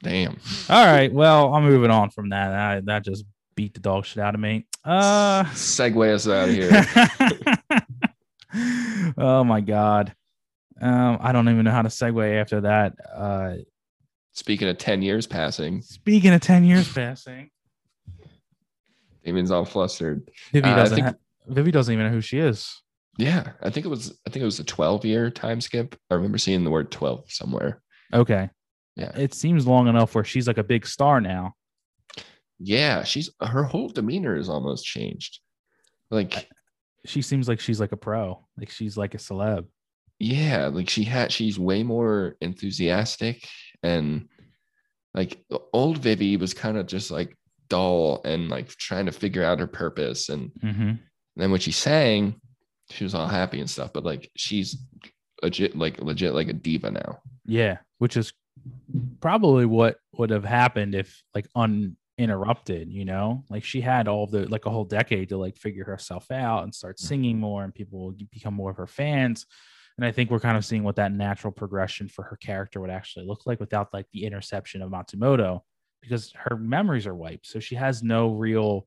[0.00, 0.38] Damn.
[0.68, 1.12] All right.
[1.12, 2.52] Well, I'm moving on from that.
[2.54, 3.24] I, that just
[3.56, 4.64] beat the dog shit out of me.
[4.84, 6.70] Uh Segue us out of here.
[9.18, 10.14] oh my god.
[10.80, 12.92] Um, I don't even know how to segue after that.
[13.12, 13.54] Uh
[14.34, 17.50] Speaking of 10 years passing, speaking of 10 years passing,
[19.24, 20.30] Damien's all flustered.
[20.52, 21.14] Vivi Uh, I doesn't think- ha-
[21.46, 22.82] Vivi doesn't even know who she is.
[23.18, 25.96] Yeah, I think it was I think it was a 12 year time skip.
[26.10, 27.80] I remember seeing the word 12 somewhere.
[28.12, 28.50] Okay.
[28.94, 29.12] Yeah.
[29.16, 31.54] It seems long enough where she's like a big star now.
[32.58, 35.40] Yeah, she's her whole demeanor is almost changed.
[36.10, 36.48] Like
[37.04, 38.44] She seems like she's like a pro.
[38.58, 39.66] Like she's like a celeb.
[40.18, 43.46] yeah, like she had she's way more enthusiastic
[43.82, 44.28] and
[45.14, 47.36] like old Vivi was kind of just like
[47.68, 50.92] dull and like trying to figure out her purpose and Mm-hmm.
[51.36, 52.40] Then when she sang,
[52.90, 54.76] she was all happy and stuff, but like she's
[55.42, 57.18] legit like legit like a diva now.
[57.44, 58.32] Yeah, which is
[59.20, 63.44] probably what would have happened if like uninterrupted, you know?
[63.50, 66.74] Like she had all the like a whole decade to like figure herself out and
[66.74, 69.46] start singing more and people will become more of her fans.
[69.98, 72.90] And I think we're kind of seeing what that natural progression for her character would
[72.90, 75.60] actually look like without like the interception of Matsumoto
[76.02, 77.46] because her memories are wiped.
[77.46, 78.86] So she has no real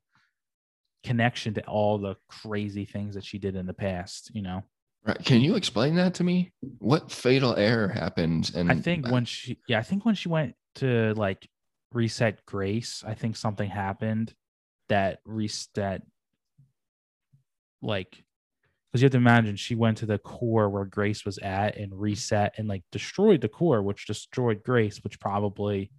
[1.04, 4.64] connection to all the crazy things that she did in the past, you know?
[5.06, 5.24] Right.
[5.24, 6.52] Can you explain that to me?
[6.80, 8.52] What fatal error happened?
[8.54, 11.48] And I think when she, yeah, I think when she went to like
[11.94, 14.34] reset Grace, I think something happened
[14.90, 16.02] that reset
[17.82, 18.24] like
[18.92, 21.94] because you have to imagine she went to the core where Grace was at and
[21.94, 25.92] reset and like destroyed the core, which destroyed Grace, which probably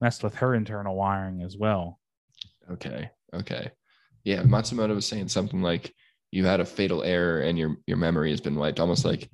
[0.00, 2.00] messed with her internal wiring as well.
[2.70, 3.10] Okay.
[3.34, 3.70] Okay.
[4.24, 4.42] Yeah.
[4.42, 5.92] Matsumoto was saying something like
[6.32, 9.30] you had a fatal error and your your memory has been wiped, almost like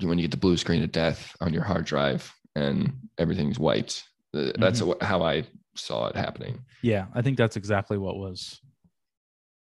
[0.00, 4.04] when you get the blue screen of death on your hard drive and everything's wiped.
[4.34, 5.02] Uh, That's Mhm.
[5.02, 5.44] how I
[5.76, 6.64] saw it happening.
[6.82, 8.60] Yeah, I think that's exactly what was.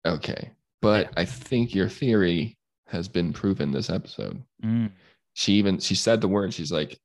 [0.06, 0.50] Okay.
[0.82, 2.56] But I think your theory
[2.88, 4.42] has been proven this episode.
[4.64, 4.92] Mm,
[5.34, 6.98] She even she said the word, she's like,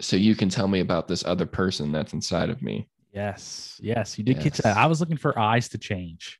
[0.00, 2.88] so you can tell me about this other person that's inside of me.
[3.12, 4.76] Yes, yes, you did catch that.
[4.76, 6.38] I was looking for eyes to change.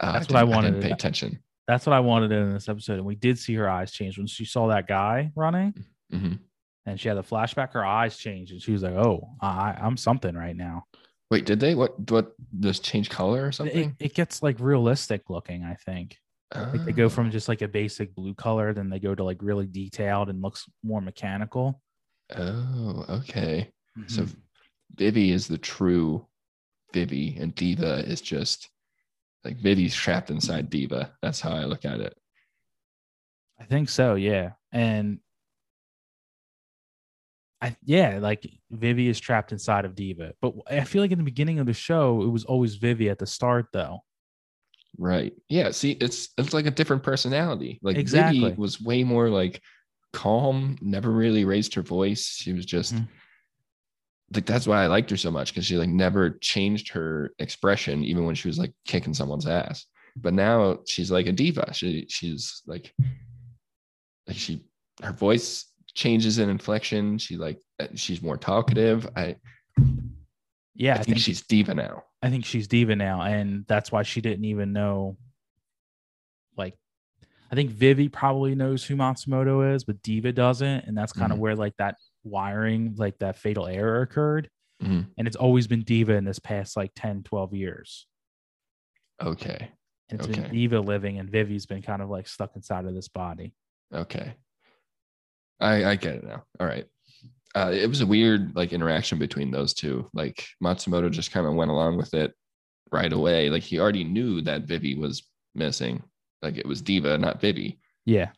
[0.00, 1.42] Uh, That's what I didn't- wanted didn't to- pay attention.
[1.68, 4.26] That's what I wanted in this episode, and we did see her eyes change when
[4.26, 5.74] she saw that guy running,
[6.10, 6.34] hmm
[6.84, 7.72] and she had a flashback.
[7.74, 10.86] Her eyes changed, and she was like, "Oh, I, I'm something right now."
[11.30, 11.76] Wait, did they?
[11.76, 12.10] What?
[12.10, 12.32] What?
[12.58, 13.94] Just change color or something?
[14.00, 15.62] it gets like realistic looking.
[15.62, 16.18] I think
[16.54, 19.38] like they go from just like a basic blue color, then they go to like
[19.40, 21.80] really detailed and looks more mechanical.
[22.36, 23.70] Oh, okay.
[24.08, 24.36] So Mhm.
[24.96, 26.26] Vivi is the true
[26.92, 28.68] Vivi, and Diva is just
[29.44, 31.12] like Vivi's trapped inside Diva.
[31.22, 32.16] That's how I look at it.
[33.58, 34.52] I think so, yeah.
[34.72, 35.20] And
[37.60, 40.32] I yeah, like Vivi is trapped inside of Diva.
[40.40, 43.18] But I feel like in the beginning of the show, it was always Vivi at
[43.18, 44.00] the start though.
[44.98, 45.32] Right.
[45.48, 45.70] Yeah.
[45.70, 47.78] See, it's it's like a different personality.
[47.82, 48.40] Like Exactly.
[48.40, 49.62] Vivi was way more like
[50.12, 52.26] calm, never really raised her voice.
[52.26, 53.08] She was just Mhm.
[54.34, 58.04] Like that's why I liked her so much because she like never changed her expression
[58.04, 59.86] even when she was like kicking someone's ass.
[60.16, 61.72] But now she's like a diva.
[61.72, 62.94] She she's like
[64.26, 64.64] like she
[65.02, 67.18] her voice changes in inflection.
[67.18, 69.08] She like uh, she's more talkative.
[69.16, 69.36] I,
[70.74, 72.04] Yeah, I, think, she's diva now.
[72.22, 75.16] I think she's Diva now, and that's why she didn't even know.
[76.56, 76.76] Like,
[77.50, 81.38] I think Vivi probably knows who Matsumoto is, but Diva doesn't, and that's kind of
[81.38, 81.40] Mhm.
[81.42, 84.48] where like that wiring, like that fatal error occurred.
[84.82, 85.10] Mhm.
[85.16, 88.06] And it's always been Diva in this past like 10, 12 years.
[89.22, 89.70] Okay.
[90.10, 90.42] And it's Okay.
[90.42, 93.54] been Diva living, and Vivi's been kind of like stuck inside of this body.
[93.92, 94.34] Okay.
[95.60, 96.44] I I get it now.
[96.58, 96.86] All right.
[97.54, 100.08] Uh, it was a weird like interaction between those two.
[100.12, 102.34] Like Matsumoto just kind of went along with it
[102.90, 103.48] right away.
[103.50, 105.22] Like he already knew that Vivi was
[105.54, 106.02] missing.
[106.40, 107.78] Like it was Diva, not Vivi.
[108.04, 108.32] Yeah.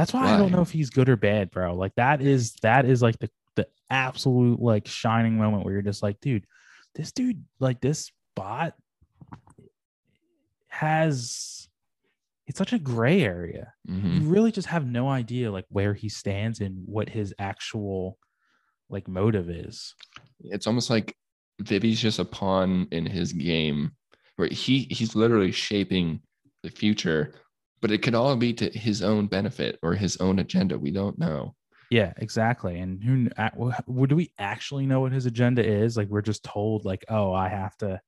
[0.00, 1.74] That's why I don't know if he's good or bad, bro.
[1.74, 6.02] Like that is that is like the the absolute like shining moment where you're just
[6.02, 6.46] like, dude,
[6.94, 8.72] this dude, like this bot
[10.68, 11.68] has
[12.46, 13.74] it's such a gray area.
[13.86, 14.22] Mhm.
[14.22, 18.16] You really just have no idea like where he stands and what his actual
[18.88, 19.94] like motive is.
[20.44, 21.14] It's almost like
[21.60, 23.92] Vivi's just a pawn in his game
[24.36, 26.22] where he he's literally shaping
[26.62, 27.34] the future,
[27.80, 30.78] but it could all be to his own benefit or his own agenda.
[30.78, 31.54] We don't know.
[31.90, 32.78] Yeah, exactly.
[32.78, 35.96] And who kn- a- wh- wh- do we actually know what his agenda is?
[35.96, 38.00] Like we're just told, like, oh, I have to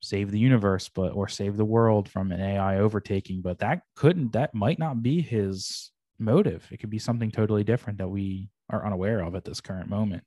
[0.00, 3.40] save the universe, but or save the world from an AI overtaking.
[3.40, 6.66] But that couldn't, that might not be his motive.
[6.70, 10.22] It could be something totally different that we are unaware of at this current moment.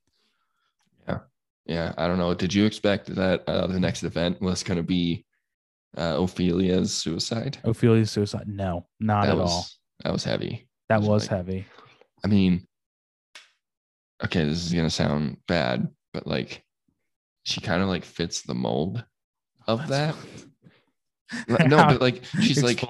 [1.08, 1.20] Yeah,
[1.64, 2.34] yeah, I don't know.
[2.34, 5.24] Did you expect that uh, the next event was going to be
[5.96, 7.58] uh, Ophelia's suicide?
[7.64, 8.44] Ophelia's suicide?
[8.46, 9.66] No, not that at was all.
[10.04, 10.68] that was heavy.
[10.88, 11.66] That was was like- heavy.
[12.24, 12.66] I mean,
[14.24, 16.64] okay, this is gonna sound bad, but like,
[17.44, 19.04] she kind of like fits the mold
[19.66, 20.14] of that.
[21.48, 22.82] No, but like, she's like,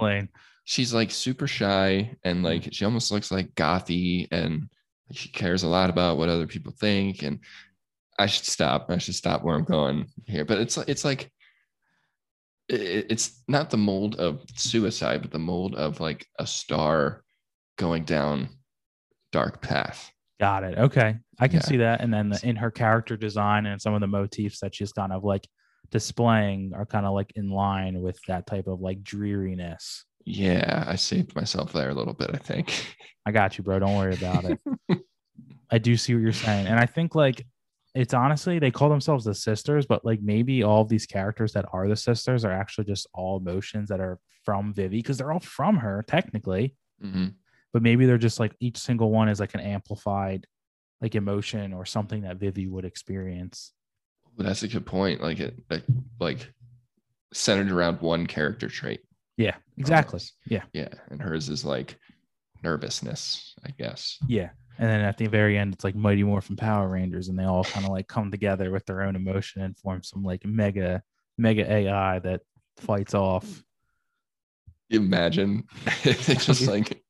[0.65, 4.69] she's like super shy and like she almost looks like gothy and
[5.11, 7.41] she cares a lot about what other people think and
[8.19, 11.32] i should stop i should stop where i'm going here but it's it's like
[12.73, 17.23] it's not the mold of suicide but the mold of like a star
[17.79, 18.49] going down
[19.33, 20.77] dark path Got it.
[20.77, 21.19] Okay.
[21.39, 21.63] I can Yeah.
[21.67, 22.01] see that.
[22.01, 25.13] And then the, in her character design and some of the motifs that she's kind
[25.13, 25.47] of like
[25.93, 30.05] displaying are kind of like in line with that type of like dreariness.
[30.25, 33.79] yeah i saved myself there a little bit i think I got you, bro.
[33.79, 34.59] Don't worry about it.
[35.71, 36.67] I do see what you're saying.
[36.67, 37.47] And I think like
[37.95, 41.67] it's honestly, they call themselves the sisters, but like maybe all of these characters that
[41.73, 45.41] are the sisters are actually just all emotions that are from Vivi because they're all
[45.41, 46.75] from her technically.
[47.05, 47.35] Mhm.
[47.73, 50.47] but maybe they're just like each single one is like an amplified
[51.01, 53.73] like emotion or something that Vivi would experience.
[54.39, 55.83] That's a good point like it like,
[56.21, 56.53] like
[57.33, 59.01] centered around one character trait
[59.37, 60.19] Yeah, exactly.
[60.19, 60.35] Almost.
[60.47, 61.97] Yeah, Yeah, and hers is like
[62.63, 64.19] nervousness, I guess.
[64.29, 64.51] yeah.
[64.79, 67.65] And then at the very end, it's like Mighty Morphin Power Rangers, and they all
[67.65, 71.03] kind of like come together with their own emotion and form some like mega
[71.39, 72.41] mega AI that
[72.79, 73.63] fights off.
[74.91, 75.65] Imagine
[76.05, 77.03] they just like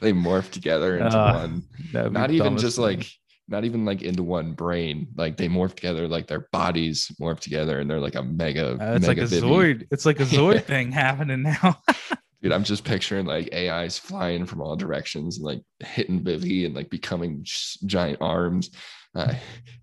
[0.00, 1.48] they morph together into Uh,
[1.92, 2.12] one.
[2.12, 2.84] Not even just thing.
[2.84, 3.06] like
[3.48, 5.08] not even like into one brain.
[5.16, 8.76] Like they morph together, like their bodies morph together, and they're like a mega.
[8.80, 9.22] Uh, it's like a.
[9.22, 9.86] Zoid.
[9.90, 11.80] It's like a Zoid thing happening now.
[12.42, 16.74] Dude, I'm just picturing like AIs flying from all directions and like hitting Vivy and
[16.74, 17.44] like becoming
[17.84, 18.70] giant arms.
[19.14, 19.34] Uh,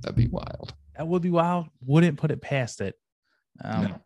[0.02, 0.74] that'd be wild.
[0.96, 1.68] that would be wild.
[1.86, 2.96] Wouldn't put it past it.
[3.64, 4.02] Um, No.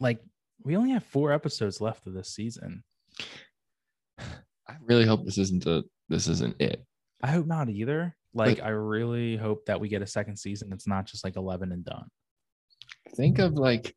[0.00, 0.20] Like
[0.62, 2.82] we only have four episodes left of this season.
[4.18, 6.84] I really hope this isn't the this isn't it.
[7.22, 8.16] I hope not either.
[8.32, 10.72] Like But- I really hope that we get a second season.
[10.72, 12.06] It's not just like eleven and done.
[13.16, 13.94] Think of like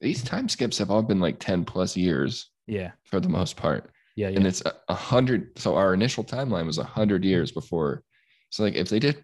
[0.00, 3.90] these time skips have all been like 10 plus years Yeah, for the most part.
[4.16, 4.36] yeah, yeah.
[4.36, 5.58] And it's a, hundred.
[5.58, 7.30] So our initial timeline was a hundred mm-hmm.
[7.30, 8.02] years before.
[8.50, 9.22] So like if they did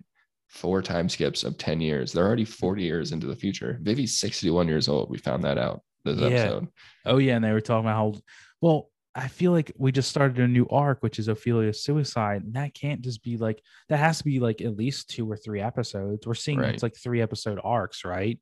[0.48, 2.52] four time skips of 10 years, they're already mm-hmm.
[2.52, 3.78] 40 years into the future.
[3.83, 5.11] Vivy's 61 years old.
[5.11, 6.26] We found that out this Yeah.
[6.26, 6.68] episode.
[7.04, 8.20] Oh yeah, and they were talking about how
[8.61, 12.54] well I feel like we just started a new arc, which is Ophelia's suicide, and
[12.54, 15.61] that can't just be like that has to be like at least two or three
[15.61, 16.26] episodes.
[16.26, 16.74] We're seeing Right.
[16.74, 18.40] it's like three episode arcs, right?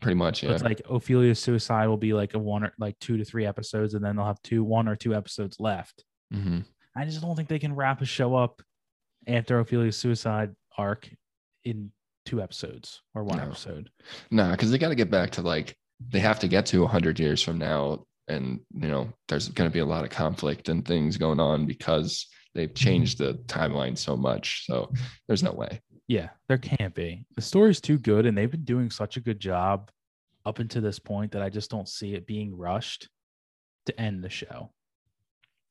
[0.00, 0.52] Pretty much, yeah.
[0.52, 3.94] It's like Ophelia's suicide will be like a one or like two to three episodes,
[3.94, 6.04] and then they'll have two, one or two episodes left.
[6.32, 6.64] Mhm.
[6.94, 8.62] I just don't think they can wrap a show up
[9.26, 11.10] after Ophelia's suicide arc
[11.64, 11.92] in
[12.24, 13.44] two episodes or one No.
[13.44, 13.90] episode.
[14.30, 15.76] Nah, because they got to get back to like
[16.10, 19.72] they have to get to 100 years from now, and you know there's going to
[19.72, 24.16] be a lot of conflict and things going on because they've changed the timeline so
[24.16, 24.64] much.
[24.66, 24.90] So
[25.28, 25.80] there's no way.
[26.08, 27.24] Yeah, there can't be.
[27.34, 29.90] The story's too good, and they've been doing such a good job
[30.44, 33.08] up until this point that I just don't see it being rushed
[33.86, 34.70] to end the show.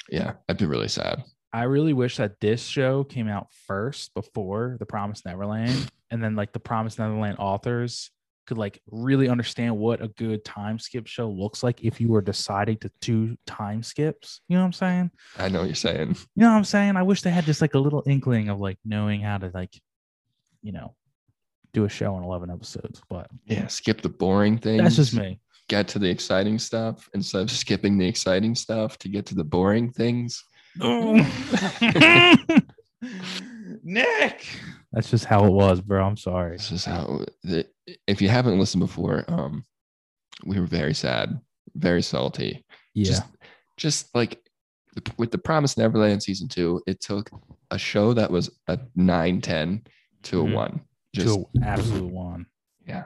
[0.10, 1.24] Yeah, I'd be really sad.
[1.54, 6.36] I really wish that this show came out first before The Promised Neverland, and then
[6.36, 8.12] like the Promised Neverland authors
[8.46, 12.22] could like really understand what a good time skip show looks like if you were
[12.22, 14.42] deciding to do time skips.
[14.48, 15.12] You know what I'm saying?
[15.38, 16.16] I know what you're saying.
[16.36, 16.96] You know what I'm saying?
[16.96, 19.74] I wish they had just like a little inkling of like knowing how to like,
[20.66, 20.96] you know,
[21.74, 23.02] do a show in 11 episodes.
[23.10, 24.82] But Yeah, skip the boring things.
[24.82, 25.40] that's just me.
[25.70, 29.44] Get to the exciting stuff instead of skipping the exciting stuff to get to the
[29.44, 30.44] boring things.
[33.84, 34.46] Nick.
[34.92, 36.06] That's just how it was, bro.
[36.06, 36.58] I'm sorry.
[36.58, 37.26] This is how.
[37.44, 37.66] The,
[38.08, 39.64] if you haven't listened before, um,
[40.46, 41.40] we were very sad,
[41.76, 42.66] very salty.
[42.94, 43.06] Yeah.
[43.06, 43.24] Just,
[43.78, 44.42] just like
[44.96, 47.30] the- with the Promised Neverland season two, it took
[47.72, 49.84] a show that was a 9, 10
[50.26, 50.52] to Mhm.
[50.52, 50.82] a one.
[51.14, 52.46] Just to absolute one.
[52.86, 53.06] yeah,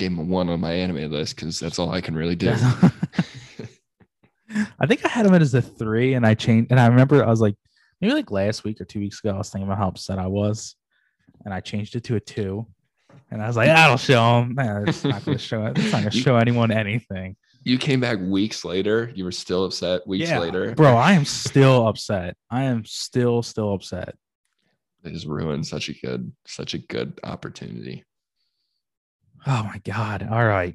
[0.00, 2.54] a one on my anime list because that's all I can really do.
[4.80, 6.70] I think I had him as a three, and I changed.
[6.70, 7.54] And I remember I was like,
[8.00, 10.26] maybe like last week or two weeks ago, I was thinking about how upset I
[10.26, 10.76] was,
[11.44, 12.66] and I changed it to a two.
[13.30, 14.54] And I was like, that'll show him.
[14.54, 15.76] Man, it's not going to show it.
[15.76, 17.36] It's not going to You- show anyone anything.
[17.64, 19.10] You came back weeks later.
[19.14, 20.74] You were still upset weeks Yeah, later.
[20.74, 22.36] Bro, I am still upset.
[22.50, 24.14] I am still, still upset.
[25.08, 28.04] They just ruined such a good, such a good opportunity.
[29.46, 30.26] Oh my God.
[30.30, 30.74] All right.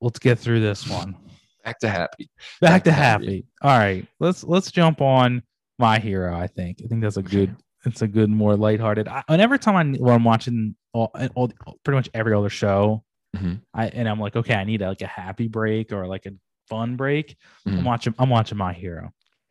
[0.00, 1.16] Let's get through this one.
[1.64, 2.30] Back to happy.
[2.60, 3.24] Back to happy.
[3.24, 3.46] happy.
[3.62, 4.06] All right.
[4.20, 5.42] Let's let's jump on
[5.78, 6.36] my hero.
[6.36, 6.78] I think.
[6.84, 7.54] I think that's a good.
[7.84, 9.06] It's a good, more lighthearted.
[9.06, 11.48] I, and every time I when I'm watching all, all
[11.84, 13.04] pretty much every other show,
[13.36, 13.62] Mhm.
[13.72, 16.32] I and I'm like, okay, I need a, like a happy break or like a
[16.68, 17.36] fun break.
[17.64, 17.84] I'm Mhm.
[17.84, 18.14] watching.
[18.18, 19.10] I'm watching my hero.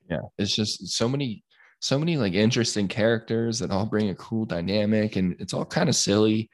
[0.09, 1.45] Yeah, it's just so many,
[1.79, 5.89] so many like interesting characters that all bring a cool dynamic, and it's all kind
[5.89, 6.49] of silly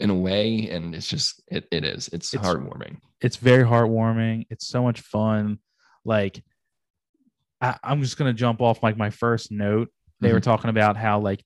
[0.00, 2.08] in a way, and it's just it, it is.
[2.12, 2.98] It's, It's- heartwarming.
[3.20, 4.46] It's very heartwarming.
[4.50, 5.58] It's so much fun.
[6.04, 6.42] Like,
[7.60, 9.88] I, I'm just gonna jump off like my first note.
[10.20, 10.50] They were mm-hmm.
[10.50, 11.42] talking about how like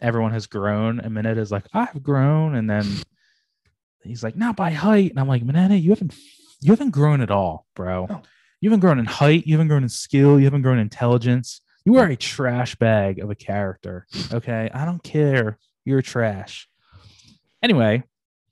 [0.00, 2.84] everyone has grown, and Mineta is like, I've grown, and then
[4.02, 6.14] he's like, not by height, and I'm like, Mineta, you haven't
[6.60, 8.06] you haven't grown at all, bro.
[8.06, 8.22] No.
[8.60, 9.46] You haven't grown in height.
[9.46, 10.38] You haven't grown in skill.
[10.38, 11.60] You haven't grown in intelligence.
[11.84, 14.06] You are a trash bag of a character.
[14.32, 15.58] Okay, I don't care.
[15.84, 16.68] You're trash.
[17.62, 18.04] Anyway,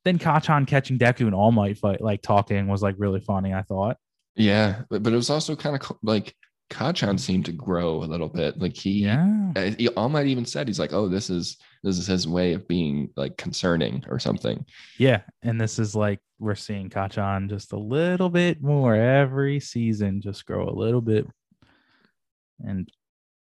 [0.04, 3.54] then Kacchan catching Deku and All Might fight, like talking, was like really funny.
[3.54, 3.96] I thought.
[4.37, 6.35] Yeah, but, but it was also kind of like
[6.70, 8.58] Kacchan seemed to grow a little bit.
[8.58, 9.52] Like he, Yeah.
[9.56, 12.52] uh, he All Might even said he's like, oh, this is this is his way
[12.52, 14.64] of being like concerning or something.
[14.98, 20.20] Yeah, and this is like we're seeing Kacchan just a little bit more every season,
[20.20, 21.26] just grow a little bit,
[22.60, 22.90] and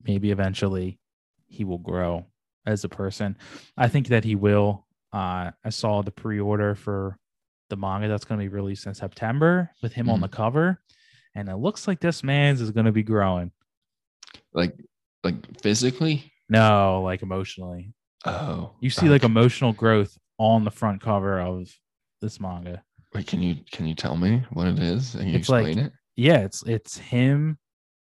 [0.07, 0.99] maybe eventually
[1.47, 2.27] he will grow
[2.67, 3.37] as a person.
[3.77, 4.87] I think that he will.
[5.13, 7.19] Uh, I saw the pre-order for
[7.69, 10.23] the manga that's going to be released in September with him on Mhm.
[10.23, 10.81] the cover,
[11.35, 13.51] and it looks like this man's is going to be growing.
[14.53, 14.75] Like
[15.25, 16.33] like physically.
[16.49, 17.95] No, like emotionally.
[18.25, 21.69] Oh, You see like emotional growth on the front cover of
[22.21, 22.83] this manga.
[23.15, 25.13] Wait, can you can you tell me what it is?
[25.15, 25.93] Can you It's like- explain it?
[26.17, 27.59] Yeah, it's it's him.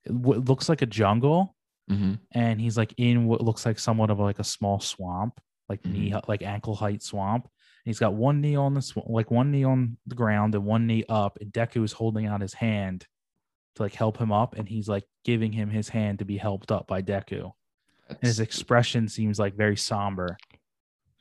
[0.06, 1.56] What looks like a jungle,
[1.88, 2.14] Mm-hmm.
[2.32, 6.14] and he's like in what looks like somewhat of like a small swamp, like knee
[6.28, 7.44] like ankle height swamp.
[7.44, 10.64] And he's got one knee on the sw- like one knee on the ground and
[10.64, 13.06] one knee up, and Deku is holding out his hand
[13.76, 16.70] to like help him up, and he's like giving him his hand to be helped
[16.72, 17.52] up by Deku.
[18.08, 20.36] And his expression seems like very somber.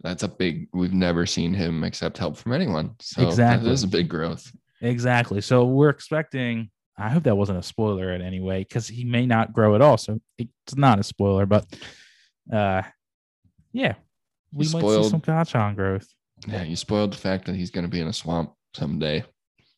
[0.01, 0.67] that's a big.
[0.73, 2.95] We've never seen him accept help from anyone.
[3.01, 3.67] So Exactly.
[3.67, 4.51] that is a big growth.
[4.81, 5.41] Exactly.
[5.41, 6.69] So we're expecting.
[6.97, 9.81] I hope that wasn't a spoiler in any way because he may not grow at
[9.81, 9.97] all.
[9.97, 11.65] So it's not a spoiler, but
[12.51, 12.81] uh,
[13.71, 13.95] yeah,
[14.51, 16.07] we might see spoiled- some Kacchan growth
[16.47, 19.23] Yeah, you spoiled the fact that he's going to be in a swamp someday.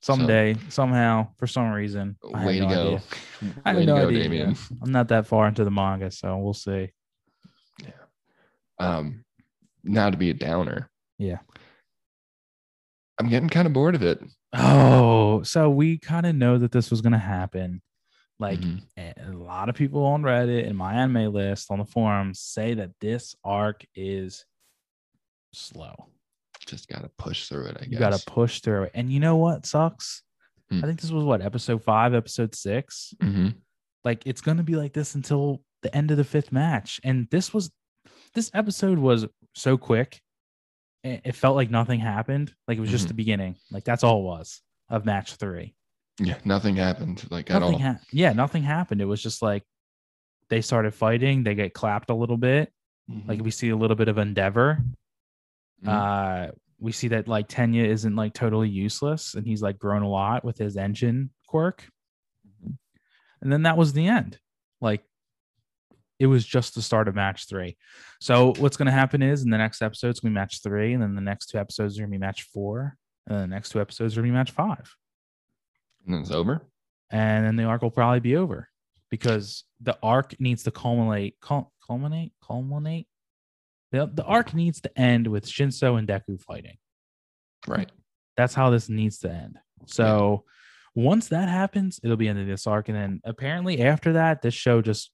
[0.02, 2.16] someday, somehow, for some reason.
[2.24, 2.72] Way to go.
[2.72, 3.02] idea.
[3.66, 4.24] I have Way to no go, idea.
[4.24, 4.56] Damien.
[4.82, 6.92] I'm not that far into the manga, so we'll see.
[7.84, 7.90] Yeah.
[8.80, 9.26] Um,
[9.84, 10.90] now to be a downer.
[11.18, 11.40] Yeah.
[13.20, 14.22] I'm getting kind of bored of it.
[14.54, 17.82] Oh, so we kind of know that this was going to happen.
[18.40, 18.82] Like Mhm.
[18.98, 22.92] a lot of people on Reddit and my anime list on the forums say that
[23.02, 24.46] this arc is
[25.54, 26.08] slow.
[26.68, 27.78] just got to push through it.
[27.80, 27.90] I guess.
[27.94, 28.92] You got to push through it.
[28.94, 30.22] And you know what sucks?
[30.70, 30.84] Hmm.
[30.84, 33.12] I think this was what episode five, episode six.
[33.24, 33.56] Mhm.
[34.06, 37.00] Like it's going to be like this until the end of the fifth match.
[37.04, 37.72] And this was,
[38.36, 40.22] this episode was so quick.
[41.04, 42.54] It, felt like nothing happened.
[42.68, 43.10] Like it was just Mhm.
[43.10, 43.56] the beginning.
[43.72, 45.76] Like that's all it was of match three.
[46.20, 47.82] Yeah, nothing happened like at nothing all.
[47.94, 49.00] ha- yeah, nothing happened.
[49.02, 49.64] It was just like
[50.50, 51.44] they started fighting.
[51.44, 52.74] They get clapped a little bit.
[53.10, 53.28] Mhm.
[53.28, 54.84] Like we see a little bit of endeavor.
[55.84, 55.88] Mhm.
[55.88, 60.10] Uh, we see that like Tenya isn't like totally useless, and he's like grown a
[60.10, 61.88] lot with his engine quirk.
[63.42, 64.38] And then that was the end.
[64.82, 65.04] Like
[66.20, 67.78] it was just the start of match three.
[68.20, 70.62] So what's going to happen is in the next episode it's going to be match
[70.62, 72.96] three, and then the next two episodes are going to be match four,
[73.28, 74.94] and then the next two episodes are going to be match five,
[76.06, 76.62] and then it's over.
[77.10, 78.70] and then the arc will probably be over
[79.10, 83.08] because the arc needs to culminate, cul- culminate, culminate.
[83.92, 86.78] The, the arc needs to end with Shinso and Deku fighting.
[87.68, 87.90] Right.
[88.38, 89.58] That's how this needs to end.
[89.88, 90.44] So
[90.94, 92.88] once that happens, it'll be into this arc.
[92.90, 95.10] And then apparently after that, this show just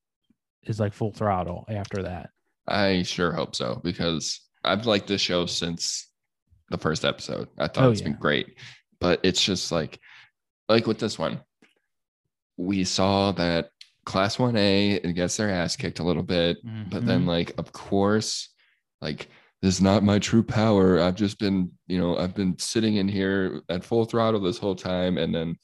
[0.66, 2.30] is like full throttle after that.
[2.68, 6.08] I sure hope so because I've liked this show since
[6.70, 7.48] the first episode.
[7.60, 8.08] I thought Oh, it's yeah.
[8.10, 8.58] been great,
[9.00, 10.00] but it's just like,
[10.68, 11.42] like with this one,
[12.58, 13.70] we saw that
[14.06, 16.58] class 1A it gets their ass kicked a little bit,
[16.90, 17.28] but then Mhm.
[17.28, 18.50] like, of course,
[19.02, 19.28] like
[19.62, 21.00] this is not my true power.
[21.00, 24.76] I've just been, you know, I've been sitting in here at full throttle this whole
[24.76, 25.18] time.
[25.18, 25.58] And then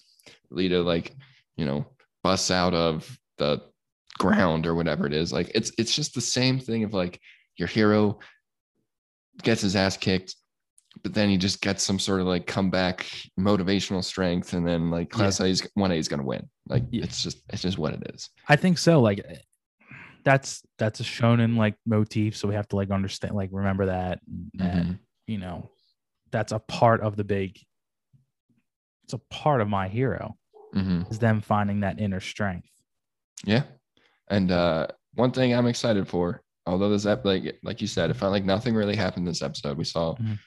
[0.49, 1.13] Lita like,
[1.55, 1.85] you know,
[2.23, 3.61] busts out of the
[4.17, 5.31] ground or whatever it is.
[5.33, 7.19] Like it's it's just the same thing of like
[7.57, 8.19] your hero
[9.43, 10.35] gets his ass kicked,
[11.03, 13.05] but then he just gets some sort of like comeback
[13.39, 16.49] motivational strength, and then like class A's one A is gonna win.
[16.67, 17.03] Like Yeah.
[17.05, 18.29] it's just it's just what it is.
[18.47, 19.01] I think so.
[19.01, 19.25] Like
[20.23, 22.37] that's that's a shonen like motif.
[22.37, 24.19] So we have to like understand, like remember that,
[24.55, 24.99] that Mhm.
[25.27, 25.71] you know,
[26.31, 27.57] that's a part of the big.
[29.05, 30.37] It's a part of my hero
[30.75, 31.09] Mhm.
[31.11, 32.69] is them finding that inner strength.
[33.43, 33.63] Yeah.
[34.31, 38.15] And uh one thing I'm excited for, although this ep- like like you said, it
[38.15, 39.77] felt like nothing really happened this episode.
[39.77, 40.39] We saw Mhm.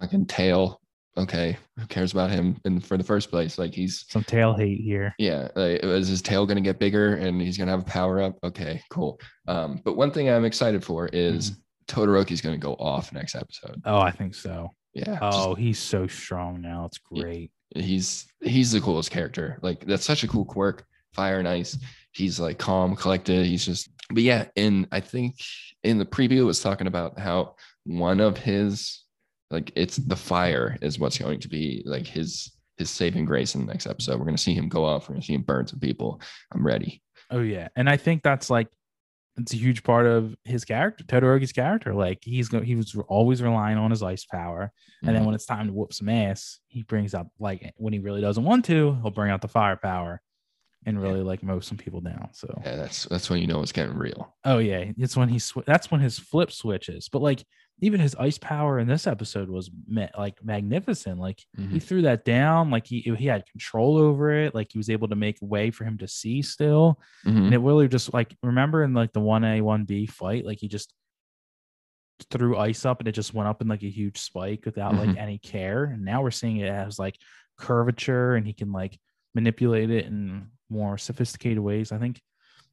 [0.00, 0.80] fucking tail.
[1.16, 3.58] Okay, who cares about him in for the first place?
[3.58, 5.12] Like he's Some tail hate here.
[5.18, 8.38] yeah, like, is his tail gonna get bigger and he's gonna have a power up?
[8.44, 9.20] Okay, cool.
[9.48, 11.58] Um, but one thing I'm excited for is
[11.88, 13.82] Todoroki's gonna go off next episode.
[13.84, 14.70] Oh, I think so.
[14.94, 15.18] Yeah.
[15.20, 16.84] just- Oh, he's so strong now.
[16.86, 17.50] It's great.
[17.74, 19.58] he's he's the coolest character.
[19.62, 20.84] Like that's such a cool quirk.
[21.12, 21.76] Fire and ice.
[22.12, 23.46] He's like calm, collected.
[23.46, 23.88] He's just.
[24.12, 25.36] But yeah, And I think
[25.84, 27.54] in the preview it was talking about how
[27.84, 29.04] one of his
[29.50, 33.60] like it's the fire is what's going to be like his his saving grace in
[33.60, 34.18] the next episode.
[34.18, 35.08] We're gonna see him go off.
[35.08, 36.20] We're gonna see him burn some people.
[36.52, 37.02] I'm ready.
[37.30, 38.66] Oh yeah, and I think that's like
[39.36, 41.94] it's a huge part of his character, Todoroki's character.
[41.94, 45.26] Like he's go- he was always relying on his ice power, and then Mhm.
[45.26, 48.42] when it's time to whoop some ass, he brings out like when he really doesn't
[48.44, 50.20] want to, he'll bring out the firepower
[50.86, 52.28] and really like mow some people down.
[52.32, 54.34] So yeah, that's that's when you know it's getting real.
[54.44, 57.08] oh yeah, it's when he sw- that's when his flip switches.
[57.08, 57.44] But like
[57.82, 61.18] even his ice power in this episode was ma- like magnificent.
[61.18, 61.82] Like he Mhm.
[61.82, 64.54] threw that down, like he he had control over it.
[64.54, 66.98] Like he was able to make way for him to see still.
[67.26, 67.44] Mhm.
[67.46, 70.92] and it really just like remember in like the 1a 1b fight like he just
[72.30, 75.08] threw ice up and it just went up in like a huge spike without like
[75.10, 75.16] Mhm.
[75.18, 77.16] any care and now we're seeing it as like
[77.56, 78.98] curvature and he can like
[79.34, 82.20] manipulate it in more sophisticated ways i think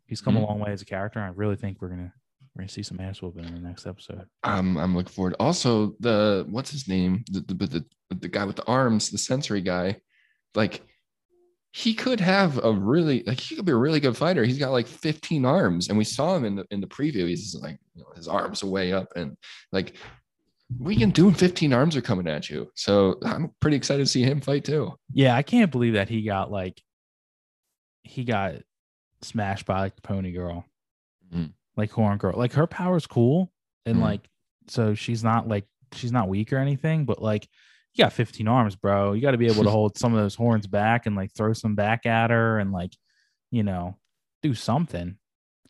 [0.06, 0.44] he's come Mhm.
[0.44, 2.14] a long way as a character i really think we're gonna
[2.56, 4.26] We're gonna see some ass whooping in the next episode.
[4.44, 5.36] Um, I'm looking forward.
[5.40, 7.24] Also, the what's his name?
[7.32, 7.86] The the the,
[8.16, 9.98] the guy with the arms, the sensory guy,
[10.56, 10.82] like
[11.72, 14.44] he could have a really like he could be a really good fighter.
[14.44, 17.28] He's got like 15 arms, and we saw him in the in the preview.
[17.28, 19.38] He's like you know, his arms are way up, and
[19.72, 19.96] like
[20.80, 22.70] we can do 15 arms are coming at you.
[22.76, 24.94] So I'm pretty excited to see him fight too.
[25.14, 26.82] Yeah, I can't believe that he got like
[28.04, 28.56] he got
[29.22, 30.66] smashed by like the pony girl,
[31.34, 31.54] Mhm.
[31.76, 32.38] like horn girl.
[32.38, 33.52] Like her power's cool,
[33.86, 34.02] and Mhm.
[34.02, 34.30] like
[34.68, 37.48] so she's not like she's not weak or anything, but like
[37.94, 39.14] you got 15 arms, bro.
[39.14, 41.54] You got to be able to hold some of those horns back and like throw
[41.54, 42.94] some back at her and like
[43.52, 43.98] you know
[44.44, 45.18] do something.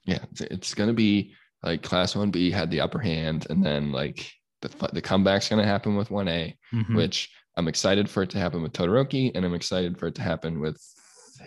[0.05, 1.33] Yeah, it's, it's gonna be
[1.63, 4.31] like class one B had the upper hand, and then like
[4.61, 6.57] the the comeback's gonna happen with one A.
[6.73, 6.95] Mhm.
[6.95, 10.21] which I'm excited for it to happen with Todoroki, and I'm excited for it to
[10.21, 10.79] happen with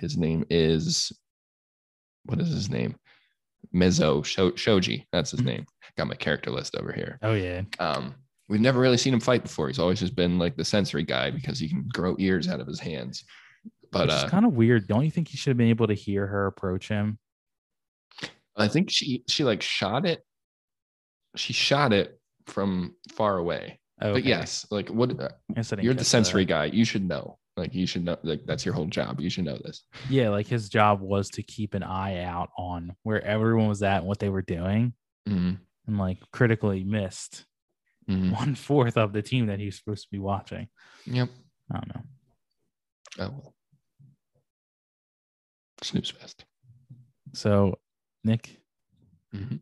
[0.01, 1.13] his name is
[2.25, 2.97] what is his name?
[3.73, 5.07] Mezo Sho- Shoji.
[5.13, 5.45] That's his Mhm.
[5.47, 5.67] name.
[5.97, 7.19] Got my character list over here.
[7.23, 8.15] Oh yeah, Um,
[8.49, 9.69] we've never really seen him fight before.
[9.69, 12.67] He's always just been like the sensory guy because he can grow ears out of
[12.67, 13.25] his hands.
[13.93, 14.87] But it's uh, kind of weird.
[14.87, 17.19] Don't you think he should have been able to hear her approach him?
[18.57, 20.25] I think she she like shot it.
[21.37, 22.20] She shot it
[22.51, 23.79] from far away.
[24.03, 26.49] Oh, But yes, like what I guess I didn't you're the sensory that.
[26.49, 26.65] guy.
[26.67, 27.39] You should know.
[27.57, 28.17] Like you should know.
[28.23, 29.21] Like that's your whole job.
[29.21, 29.83] You should know this.
[30.09, 33.99] Yeah, like his job was to keep an eye out on where everyone was at
[33.99, 34.95] and what they were doing,
[35.29, 37.45] Mhm, and like critically missed
[38.09, 38.33] mhm.
[38.33, 40.69] one fourth of the team that he was supposed to be watching.
[41.07, 41.29] Yep.
[41.71, 42.03] I don't know.
[43.19, 43.55] Oh well.
[45.83, 46.45] Snooze fest.
[47.33, 47.79] So,
[48.25, 48.61] Nick,
[49.35, 49.61] Mhm.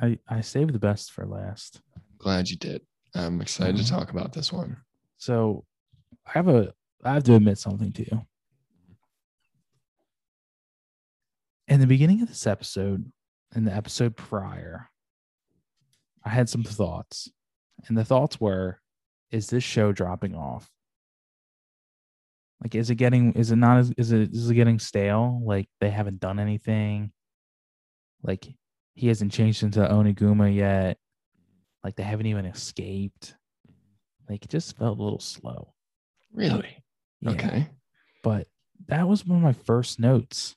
[0.00, 1.80] I I saved the best for last.
[2.20, 2.82] Glad you did.
[3.14, 3.82] I'm excited Mhm.
[3.84, 4.76] to talk about this one.
[5.16, 5.64] So,
[6.26, 8.26] I have a I have to admit something to you.
[11.66, 13.10] In the beginning of this episode,
[13.54, 14.90] in the episode prior,
[16.22, 17.30] I had some thoughts.
[17.88, 18.82] And the thoughts were,
[19.30, 20.70] is this show dropping off?
[22.62, 25.40] Like, is it getting, is it not, as, is it, is it getting stale?
[25.42, 27.12] Like, they haven't done anything.
[28.22, 28.46] Like,
[28.92, 30.98] he hasn't changed into Oniguma yet.
[31.82, 33.34] Like, they haven't even escaped.
[34.28, 35.72] Like, it just felt a little slow.
[36.32, 36.82] Really?
[37.20, 37.30] Yeah.
[37.30, 37.68] Okay.
[38.22, 38.48] But
[38.86, 40.56] that was one of my first notes.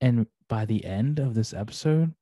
[0.00, 2.12] And by the end of this episode,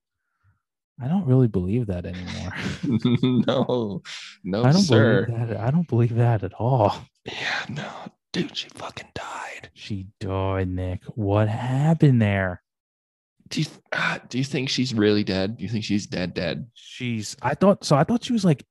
[1.03, 2.53] I don't really believe that anymore.
[3.47, 4.03] no,
[4.45, 5.27] no, I don't sir.
[5.27, 5.57] believe that.
[5.61, 6.95] I don't believe that at all.
[7.25, 7.91] Yeah, no,
[8.33, 9.71] dude, she fucking died.
[9.73, 11.03] She died, Nick.
[11.15, 12.63] What happened there?
[13.51, 15.57] Do you uh, do you think she's really dead?
[15.57, 16.35] Do you think she's dead?
[16.35, 16.67] Dead?
[16.75, 18.65] She's I thought so I thought she was like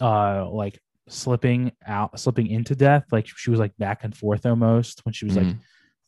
[0.00, 0.78] uh like
[1.08, 3.04] slipping out slipping into death.
[3.12, 5.58] Like she was like back and forth almost when she was like Mhm.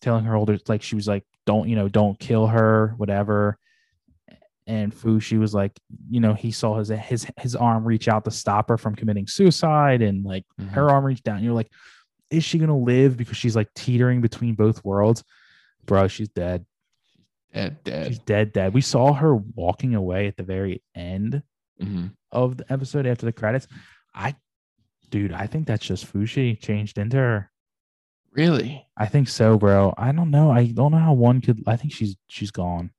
[0.02, 3.58] telling her older like she was like don't you know don't kill her whatever
[4.66, 5.72] and Fushi was like
[6.10, 9.26] you know he saw his his his arm reach out to stop her from committing
[9.26, 10.68] suicide and like Mhm.
[10.72, 11.70] her arm reached down you're like
[12.30, 15.24] is she gonna live because she's like teetering between both worlds
[15.86, 16.66] bro she's dead
[17.52, 18.06] dead, dead.
[18.08, 21.42] she's dead dead we saw her walking away at the very end
[21.80, 22.12] Mhm.
[22.32, 23.66] of the episode after the credits
[24.14, 24.34] I
[25.10, 27.50] dude I think that's just Fushi changed into her
[28.32, 28.86] Really?
[28.96, 29.94] I think so, bro.
[29.96, 30.50] I don't know.
[30.50, 31.62] I don't know how one could.
[31.66, 32.90] I think she's she's gone.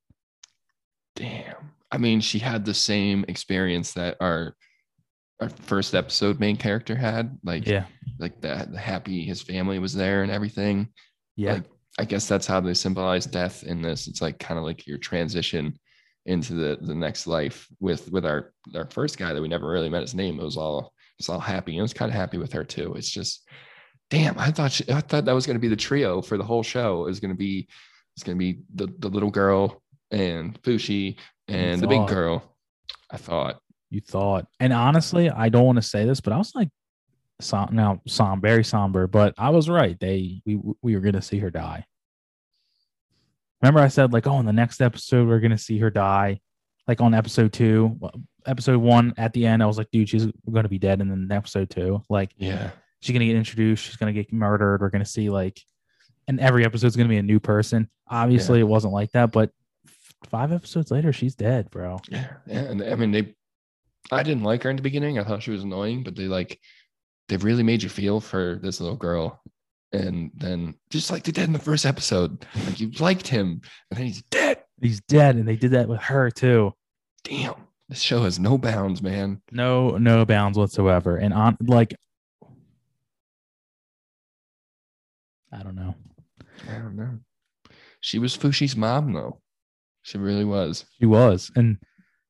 [1.16, 1.56] Damn.
[1.92, 4.56] I mean, she had the same experience that our
[5.40, 7.38] our first episode main character had.
[7.44, 7.86] Like, Yeah,
[8.18, 10.90] like that the happy his family was there and everything.
[11.36, 11.64] yeah, Like,
[12.00, 14.08] I guess that's how they symbolize death in this.
[14.08, 15.78] It's like kind of like your transition
[16.26, 19.90] into the the next life with with our our first guy that we never really
[19.90, 20.40] met his name.
[20.40, 21.74] It was all it was all happy.
[21.74, 22.94] And I was kind of happy with her too.
[22.94, 23.46] It's just
[24.10, 26.64] damn, I thought she, I thought that was gonna be the trio for the whole
[26.64, 27.04] show.
[27.04, 27.68] It was gonna be
[28.16, 31.18] it's gonna be the the little girl and Fushi
[31.50, 32.56] and the big girl.
[33.12, 33.60] I thought.
[33.90, 34.48] you thought.
[34.62, 36.70] And honestly, I don't want to say this, but I was like,
[37.42, 39.08] som- now som very somber.
[39.08, 40.00] But I was right.
[40.00, 41.86] They we we were gonna see her die.
[43.62, 46.40] Remember, I said like, oh, in the next episode we're gonna see her die.
[46.88, 48.14] Like on episode two, well,
[48.46, 51.02] episode one at the end, I was like, dude, she's gonna be dead.
[51.02, 52.72] And then episode two, like, Yeah.
[53.02, 55.62] she's gonna get introduced she's gonna get murdered we're gonna see like
[56.28, 59.52] and every episode's gonna be a new person obviously it wasn't like that but
[59.88, 63.36] f- five episodes later she's dead bro Yeah, yeah, and I mean they.
[64.12, 65.18] I didn't like her in the beginning.
[65.20, 66.60] I thought she was annoying, but they like,
[67.30, 69.42] they really made you feel for this little girl,
[69.94, 73.98] and then just like they did in the first episode, like you liked him, and
[74.00, 74.64] then he's dead.
[74.82, 76.74] he's dead and they did that with her too
[77.24, 77.56] Damn,
[77.90, 79.42] this show has no bounds, man.
[79.52, 81.94] no no bounds whatsoever and on like
[85.52, 85.96] i don't know
[86.70, 87.20] I don't know.
[88.02, 89.40] She was Fushi's mom, though.
[90.04, 90.86] She really was.
[91.00, 91.78] she was and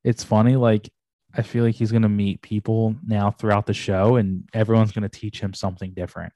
[0.04, 0.90] it's funny like
[1.36, 5.40] I feel like he's gonna meet people now throughout the show, and everyone's gonna teach
[5.40, 6.34] him something different,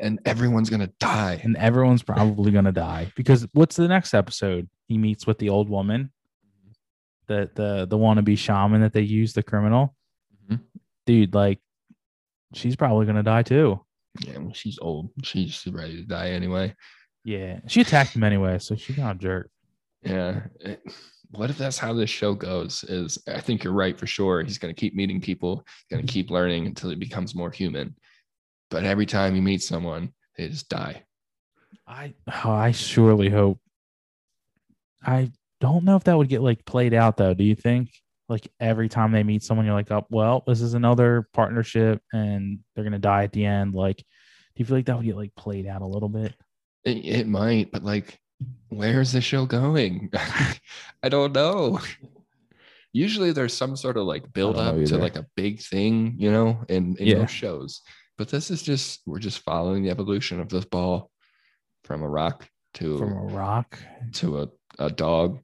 [0.00, 1.40] And everyone's gonna die.
[1.42, 4.68] and everyone's probably gonna die because what's the next episode?
[4.86, 6.12] He meets with the old woman,
[7.26, 9.94] the the the wannabe shaman that they use, the criminal.
[10.48, 10.60] Mhm.
[11.06, 11.60] Dude, like,
[12.54, 13.84] she's probably gonna die too.
[14.26, 15.10] Yeah, well, she's old.
[15.22, 16.74] She's ready to die anyway.
[17.24, 19.50] Yeah, she attacked him anyway, so she's not a jerk.
[20.02, 20.46] Yeah.
[20.60, 20.80] It-
[21.30, 22.84] what if that's how this show goes?
[22.84, 24.42] Is I think you're right for sure.
[24.42, 26.08] He's gonna keep meeting people, gonna mm-hmm.
[26.08, 27.94] keep learning until he becomes more human.
[28.70, 31.02] But every time he meets someone, they just die.
[31.86, 32.14] I
[32.44, 33.58] oh, I surely hope.
[35.02, 37.34] I don't know if that would get like played out though.
[37.34, 37.90] Do you think?
[38.28, 42.60] Like every time they meet someone, you're like, oh well, this is another partnership, and
[42.74, 43.74] they're gonna die at the end.
[43.74, 44.04] Like, do
[44.56, 46.34] you feel like that would get like played out a little bit?
[46.84, 48.18] It, it might, but like,
[48.68, 50.10] where's the show going?
[51.02, 51.80] I don't know.
[52.92, 56.64] Usually there's some sort of like build up to like a big thing, you know,
[56.68, 57.26] in, in Yeah.
[57.26, 57.82] shows.
[58.16, 61.10] But this is just we're just following the evolution of this ball
[61.84, 63.78] from a rock to From a rock,
[64.14, 65.38] to a, a dog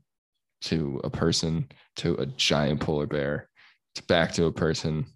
[0.63, 3.49] to a person to a giant polar bear
[3.95, 5.07] to back to a person.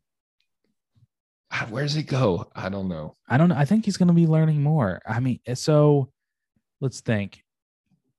[1.51, 2.51] Ah, Where does it go?
[2.55, 3.16] I don't know.
[3.29, 3.57] I don't know.
[3.57, 5.01] I think he's gonna be learning more.
[5.07, 6.12] I mean, so
[6.81, 7.43] let's think.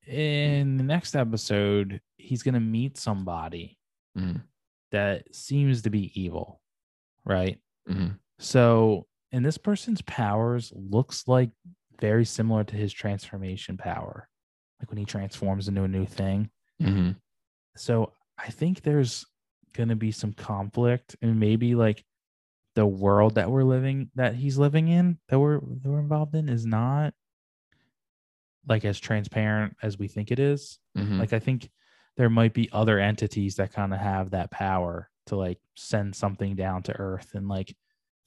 [0.09, 3.77] In the next episode, he's gonna meet somebody
[4.17, 4.41] Mhm,
[4.91, 6.61] that seems to be evil,
[7.25, 7.61] right?
[7.87, 8.17] mhm.
[8.39, 11.51] So, and this person's powers looks like
[11.99, 14.27] very similar to his transformation power,
[14.79, 16.49] like when he transforms into a new thing.
[16.81, 17.15] Mhm.
[17.75, 19.25] So, I think there's
[19.73, 22.03] going to be some conflict, and maybe like
[22.75, 26.49] the world that we're living, that he's living in, that we're that we're involved in,
[26.49, 27.13] is not
[28.69, 30.79] like as transparent as we think it is.
[30.97, 31.19] Mhm.
[31.19, 31.69] Like I think
[32.15, 36.55] there might be other entities that kind of have that power to like send something
[36.55, 37.75] down to Earth and like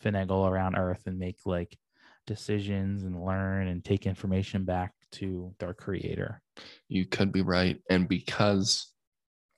[0.03, 1.79] finagle around Earth and make like
[2.27, 6.41] decisions and learn and take information back to their creator.
[6.89, 8.93] you could be right and because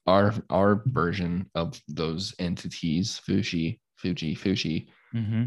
[0.07, 5.45] our our version of those entities Fushi Fushi Fushi Mm-hmm.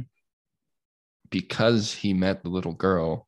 [1.30, 3.28] because he met the little girl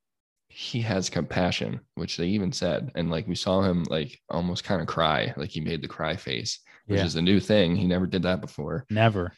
[0.51, 4.81] he has compassion which they even said and like we saw him like almost kind
[4.81, 7.05] of cry like he made the cry face which Yeah.
[7.05, 9.31] is a new thing he never did that before Never.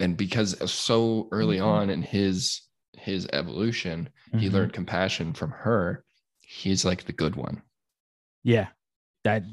[0.00, 1.64] and because so early Mhm.
[1.66, 2.62] on in his
[2.94, 4.52] his evolution he Mhm.
[4.52, 6.04] learned compassion from her
[6.40, 7.62] he's like the good one
[8.44, 8.68] Yeah.
[9.22, 9.44] That.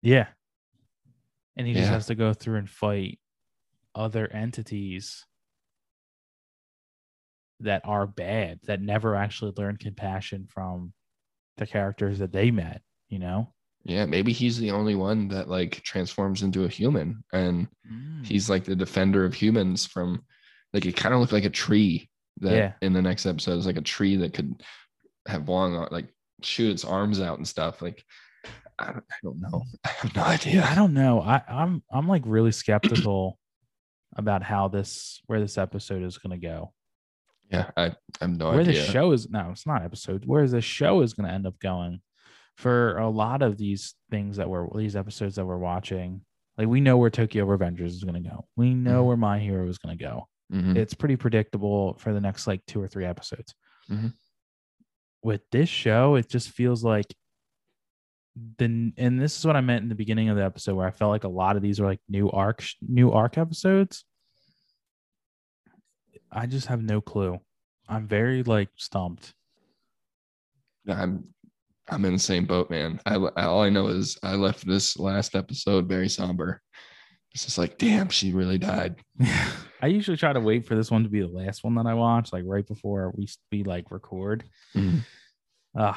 [0.00, 0.28] Yeah.
[1.56, 3.20] And he just has to go through and fight
[3.94, 5.26] other entities
[7.64, 10.92] that are bad that never actually learned compassion from
[11.56, 12.82] the characters that they met.
[13.08, 13.52] You know.
[13.84, 18.24] yeah maybe he's the only one that like transforms into a human and Mm.
[18.26, 20.24] he's like the defender of humans from
[20.72, 22.08] like it kind of looked like a tree
[22.40, 22.72] that Yeah.
[22.80, 24.50] in the next episode is like a tree that could
[25.28, 26.08] have long uh, like
[26.42, 28.02] shoot its arms out and stuff like
[28.78, 31.20] i don't, I don't know i have no idea I don't know.
[31.20, 33.38] I, I'm I'm like really skeptical
[34.16, 36.72] about how this where this episode is going to go.
[37.50, 40.24] Yeah i, I have no idea where idea the show is no, it's not episode.
[40.24, 42.00] Where the show is going to end up going
[42.56, 46.20] for a lot of these things that we're these episodes that we're watching.
[46.56, 48.46] Like we know where Tokyo Revengers is going to go.
[48.56, 49.06] We know Mhm.
[49.08, 50.28] where My Hero is going to go.
[50.52, 50.76] Mhm.
[50.76, 53.54] It's pretty predictable for the next like two or three episodes.
[53.90, 54.12] Mhm.
[55.22, 57.12] With this show, it just feels like
[58.58, 60.90] the and this is what I meant in the beginning of the episode where I
[60.90, 64.04] felt like a lot of these are like new arc new arc episodes.
[66.34, 67.38] I just have no clue.
[67.88, 69.34] I'm very like stumped.
[70.88, 71.24] i'm
[71.90, 75.34] i'm in the same boat man I, all i know is i left this last
[75.34, 76.60] episode very somber
[77.32, 78.96] it's just like damn she really died
[79.82, 81.92] I usually try to wait for this one to be the last one that I
[81.92, 84.44] watch, like right before we we like record.
[84.74, 85.00] Mhm.
[85.78, 85.96] Ugh,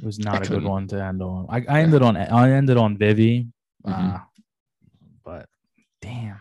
[0.00, 1.46] it was not a good couldn't- one to end on.
[1.48, 3.46] I, I ended on I ended on Vivy,
[3.86, 4.14] Mhm.
[4.16, 4.18] uh,
[5.24, 5.46] but
[6.02, 6.40] damn,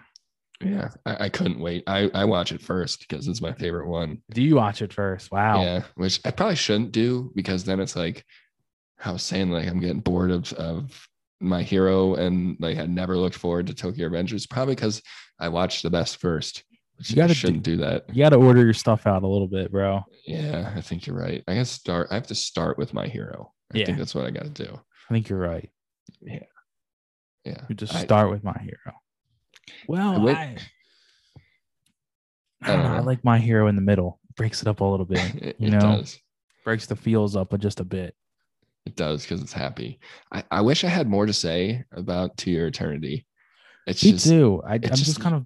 [0.64, 4.22] yeah I, I couldn't wait i i watch it first because it's my favorite one
[4.32, 5.32] do you watch it first?
[5.32, 8.26] Wow, Yeah, which I probably shouldn't do because then it's like
[9.06, 11.08] I was saying, like I'm getting bored of of
[11.40, 14.50] my hero and like I never looked forward to Tokyo Revengers.
[14.50, 15.04] probably because
[15.40, 16.64] I watched the best first.
[16.98, 18.06] Which You gotta shouldn't do, that.
[18.12, 20.04] you got to order your stuff out a little bit, bro.
[20.26, 21.44] Yeah, I think you're right.
[21.48, 23.54] I gotta start I have to start with my hero.
[23.72, 23.86] I Yeah.
[23.86, 24.80] think that's what I gotta do.
[25.10, 25.70] I think you're right.
[26.22, 26.40] Yeah.
[27.46, 27.62] Yeah.
[27.70, 28.96] You just I- start with my hero.
[29.88, 30.58] Well, I I, I,
[32.62, 34.20] I don't don't know, I like my hero in the middle.
[34.36, 35.20] Breaks it up a little bit.
[35.36, 35.80] it, you it know?
[35.80, 36.20] does.
[36.64, 38.16] Breaks the feels up just a bit.
[38.86, 40.00] It does because it's happy.
[40.32, 43.26] I, I wish I had more to say about To Your Eternity.
[43.86, 44.62] It's Me just too.
[44.66, 45.46] I, I'm just, just- kind of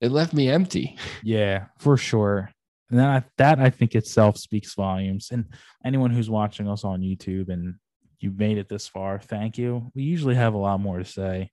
[0.00, 0.98] it left me empty.
[1.22, 2.50] yeah, for sure.
[2.90, 5.28] And then I, that I think itself speaks volumes.
[5.30, 5.46] And
[5.84, 7.76] anyone who's watching us on YouTube and
[8.20, 9.90] you've made it this far, thank you.
[9.94, 11.50] We usually have a lot more to say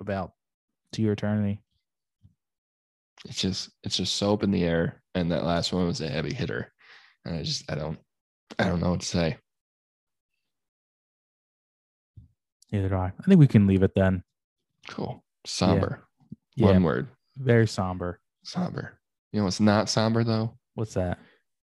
[0.00, 0.32] about
[0.92, 1.60] to your eternity.
[3.24, 5.02] It's just it's just so up in the air.
[5.14, 6.72] And that last one was a heavy hitter.
[7.24, 7.98] And I just I don't
[8.58, 9.36] I don't know what to say.
[12.72, 13.06] Neither do I.
[13.18, 14.22] I think we can leave it then.
[14.88, 15.22] Cool.
[15.46, 16.04] Somber.
[16.56, 17.08] Yeah, One word.
[17.36, 18.20] very somber.
[18.44, 18.98] Somber.
[19.32, 20.56] You know what's not somber though?
[20.74, 21.18] What's that?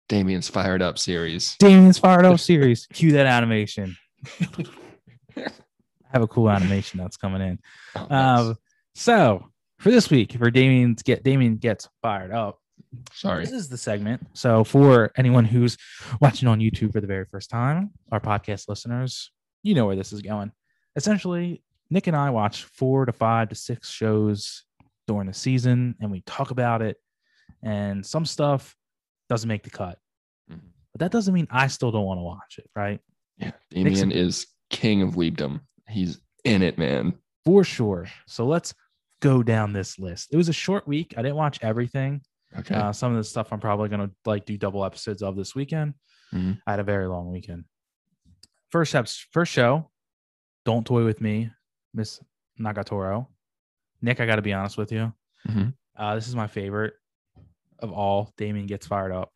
[0.09, 1.55] Damien's fired up series.
[1.59, 2.87] Damien's fired up series.
[2.93, 3.95] Cue that animation.
[6.13, 7.59] Have a cool animation that's coming in.
[7.95, 8.39] Oh, nice.
[8.39, 8.55] Um,
[8.95, 9.49] so
[9.79, 12.59] for this week, for Damien's get Damien gets fired up.
[13.13, 13.43] Sorry.
[13.43, 14.25] This is the segment.
[14.33, 15.77] So for anyone who's
[16.21, 19.31] watching on YouTube for the very first time, our podcast listeners,
[19.63, 20.51] you know where this is going.
[20.95, 24.63] Essentially, Nick and I watch four to five to six shows
[25.07, 26.97] during the season, and we talk about it.
[27.63, 28.75] And some stuff
[29.29, 29.97] doesn't make the cut,
[30.51, 30.59] Mhm.
[30.91, 32.99] but that doesn't mean I still don't want to watch it, right?
[33.37, 33.51] Yeah.
[33.71, 35.61] Damien is king of weebdom.
[35.89, 37.13] He's in it, man.
[37.45, 38.07] For sure.
[38.27, 38.73] So let's
[39.21, 40.29] go down this list.
[40.33, 41.13] It was a short week.
[41.17, 42.21] I didn't watch everything.
[42.57, 42.75] Okay.
[42.75, 45.93] Uh, some of the stuff I'm probably gonna like do double episodes of this weekend.
[46.33, 46.59] Mhm.
[46.67, 47.65] I had a very long weekend.
[48.71, 49.91] First eps, first show,
[50.65, 51.51] Don't Toy with Me,
[51.93, 52.19] Miss
[52.59, 53.27] Nagatoro.
[54.01, 55.13] Nick, I got to be honest with you.
[55.47, 55.73] Mhm.
[55.95, 56.93] Uh, this is my favorite
[57.79, 58.33] of all.
[58.37, 59.31] Damien gets fired up.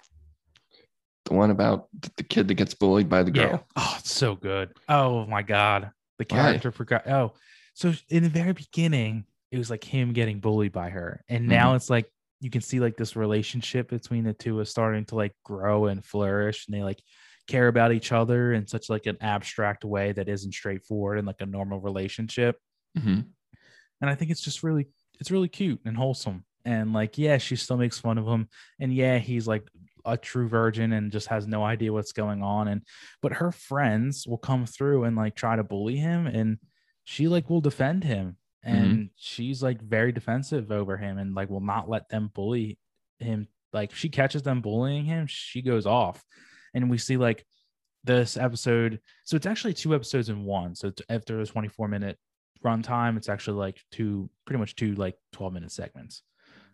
[1.26, 3.68] the one about the kid that gets bullied by the girl.
[3.76, 4.74] Oh, it's so good.
[4.88, 6.38] Oh my god, the Why?
[6.38, 7.08] character forgot.
[7.08, 7.34] Oh,
[7.74, 11.76] so in the very beginning, it was like him getting bullied by her, and now
[11.76, 15.34] it's like you can see like this relationship between the two is starting to like
[15.44, 17.02] grow and flourish, and they like
[17.48, 21.40] care about each other in such like an abstract way that isn't straightforward in like
[21.40, 22.58] a normal relationship.
[22.98, 23.26] Mhm.
[24.02, 24.88] And I think it's just really,
[25.20, 26.44] it's really cute and wholesome.
[26.66, 28.50] And like, yeah, she still makes fun of him,
[28.80, 29.64] and yeah, he's like
[30.08, 32.68] a true virgin and just has no idea what's going on.
[32.68, 32.82] And
[33.22, 36.58] but her friends will come through and like try to bully him and
[37.04, 38.38] she like will defend him.
[38.64, 42.80] And she's like very defensive over him and like will not let them bully
[43.20, 43.48] him.
[43.74, 46.24] Like she catches them bullying him she goes off.
[46.74, 47.46] And we see like
[48.04, 50.74] this episode so it's actually two episodes in one.
[50.74, 52.18] So after a 24 minute
[52.66, 56.24] runtime it's actually like two pretty much two like 12 minute segments.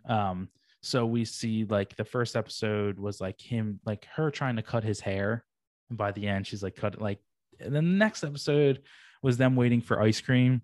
[0.07, 0.49] Um
[0.85, 4.83] so we see like the first episode was like him like her trying to cut
[4.83, 5.43] his hair
[5.89, 7.19] and by the end she's like cut like
[7.59, 8.81] and then the next episode
[9.23, 10.61] was them waiting for ice cream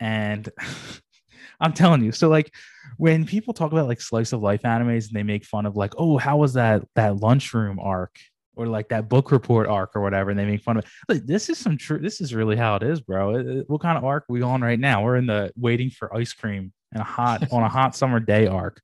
[0.00, 0.48] and
[1.60, 2.52] i'm telling you so like
[2.98, 5.94] when people talk about like slice of life animes and they make fun of like
[5.96, 8.18] oh how was that that lunchroom arc
[8.56, 11.24] or like that book report arc or whatever and they make fun of it like
[11.26, 13.96] this is some true this is really how it is bro It- it- what kind
[13.96, 15.04] of arc we on right now?
[15.04, 18.46] We're in the waiting for ice cream and a hot on a hot summer day
[18.46, 18.80] arc.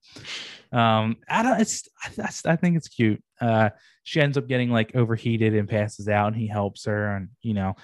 [0.70, 3.22] Um i don't it's I, that's- I think it's cute.
[3.40, 3.70] Uh
[4.04, 7.54] she ends up getting like overheated and passes out and he helps her and you
[7.54, 7.74] know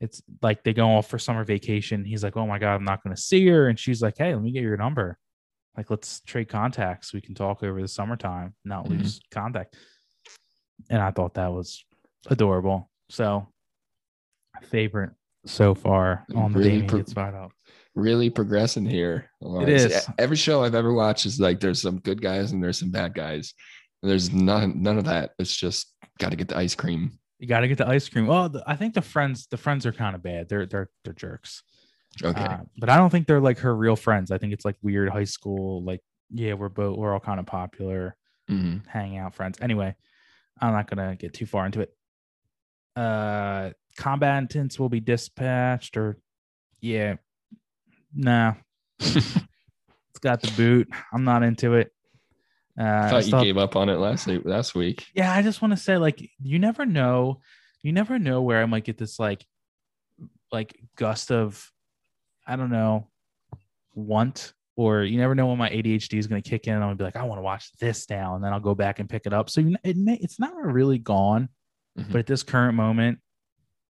[0.00, 2.04] it's like they go off for summer vacation.
[2.04, 3.68] He's like oh my god i'm not going to see her.
[3.68, 5.18] And she's like hey let me get your number.
[5.76, 7.12] Like let's trade contacts.
[7.14, 8.90] We can talk over the summertime not Mhm.
[8.98, 9.76] lose contact.
[10.90, 11.82] And i thought that was
[12.28, 12.90] adorable.
[13.10, 13.48] So
[14.64, 15.10] favorite
[15.46, 17.52] so far on the Really Damien pro- gets fired up
[17.98, 19.30] Really progressing here.
[19.40, 20.08] It is.
[20.18, 23.12] Every show I've ever watched is like there's some good guys and there's some bad
[23.14, 23.54] guys.
[24.02, 25.32] There's none none of that.
[25.38, 27.18] It's just got to get the ice cream.
[27.40, 29.86] you got to get the ice cream well the, i think the friends the friends
[29.86, 31.62] are kind of bad they're they're they're jerks
[32.24, 32.40] Okay.
[32.42, 34.32] Uh, but I don't think they're like her real friends.
[34.32, 36.00] I think it's like weird high school, like,
[36.32, 38.16] yeah, we're both we're all kind of popular,
[38.50, 38.84] Mhm.
[38.88, 39.58] hang out friends.
[39.60, 39.94] Anyway,
[40.60, 41.90] I'm not gonna get too far into it.
[42.96, 46.18] Uh combatants will be dispatched or
[46.80, 47.16] yeah.
[48.14, 48.54] Nah.
[49.00, 50.88] it's got the boot.
[51.12, 51.92] I'm not into it.
[52.78, 54.42] Uh I I thought you gave up on it last week.
[54.44, 55.06] Last week.
[55.14, 57.40] yeah, I just want to say, like, you never know,
[57.82, 59.44] you never know where I might get this like,
[60.52, 61.70] like gust of,
[62.46, 63.08] I don't know,
[63.94, 66.74] want, or you never know when my ADHD is going to kick in.
[66.74, 68.74] and I'm gonna be like, I want to watch this now, and then I'll go
[68.74, 69.50] back and pick it up.
[69.50, 71.48] So you know, it may, it's not really gone,
[71.98, 72.12] Mhm.
[72.12, 73.18] but at this current moment,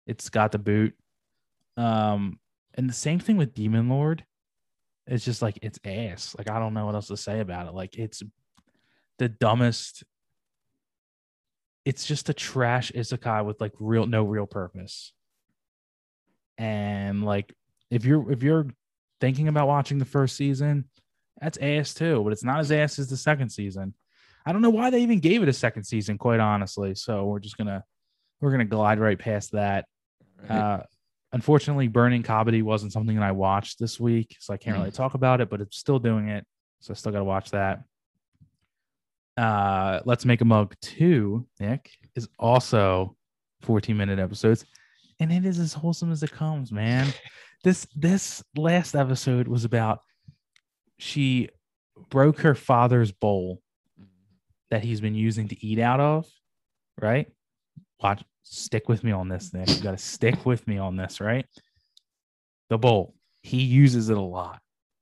[0.06, 0.94] it's got the boot.
[1.76, 2.40] Um,
[2.78, 4.24] and the same thing with Demon Lord.
[5.06, 6.34] It's just like it's ass.
[6.38, 7.74] Like I don't know what else to say about it.
[7.74, 8.22] Like it's
[9.18, 10.04] the dumbest.
[11.84, 15.12] It's just a trash isekai with like real no real purpose.
[16.56, 17.52] And like
[17.90, 18.68] if you're if you're
[19.20, 20.84] thinking about watching the first season,
[21.40, 23.94] that's ass too, but it's not as ass as the second season.
[24.46, 26.94] I don't know why they even gave it a second season, quite honestly.
[26.94, 27.82] So we're just gonna
[28.40, 29.86] we're gonna glide right past that.
[30.42, 30.50] Right.
[30.50, 30.82] Uh,
[31.32, 34.80] Unfortunately, Burning Kabaddi wasn't something that I watched this week, so I can't Mm.
[34.80, 36.46] really talk about it, but it's still doing it.
[36.80, 37.84] So I still got to watch that.
[39.36, 43.16] Uh, Let's Make a Mug 2, Nick, is also
[43.62, 44.64] 14 minute episodes,
[45.20, 47.12] and it is as wholesome as it comes, man.
[47.64, 50.02] This this last episode was about
[50.96, 51.48] she
[52.08, 53.60] broke her father's bowl
[54.70, 56.24] that he's been using to eat out of,
[57.02, 57.26] right?
[58.00, 59.68] Watch, stick with me on this, Nick.
[59.68, 61.46] You got to stick with me on this, right?
[62.68, 64.60] The bowl, he uses it a lot.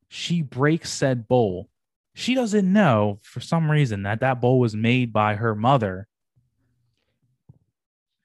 [0.09, 1.68] She breaks said bowl.
[2.14, 6.07] She doesn't know for some reason that that bowl was made by her mother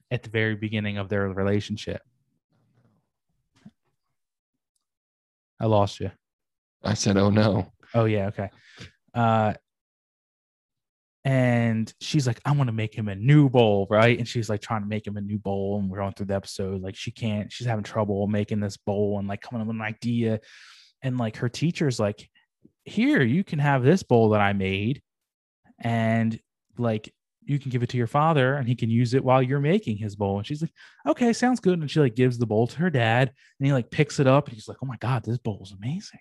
[0.10, 2.02] at the very beginning of their relationship.
[5.60, 6.12] I lost you.
[6.84, 8.50] I said, "Oh no." Oh yeah, okay.
[9.14, 9.54] Uh
[11.24, 14.18] and she's like, I want to make him a new bowl, right?
[14.18, 15.80] And she's like trying to make him a new bowl.
[15.80, 16.82] And we're going through the episode.
[16.82, 19.82] Like she can't, she's having trouble making this bowl and like coming up with an
[19.82, 20.40] idea.
[21.04, 22.28] And like her teacher's like,
[22.86, 25.04] here, you can have this bowl that I made.
[25.80, 26.40] And
[26.80, 27.14] like
[27.44, 29.98] you can give it to your father and he can use it while you're making
[29.98, 30.40] his bowl.
[30.40, 30.74] And she's like,
[31.08, 31.78] okay, sounds good.
[31.80, 34.48] And she like gives the bowl to her dad and he like picks it up
[34.48, 36.20] and he's like, oh my God, this bowl is amazing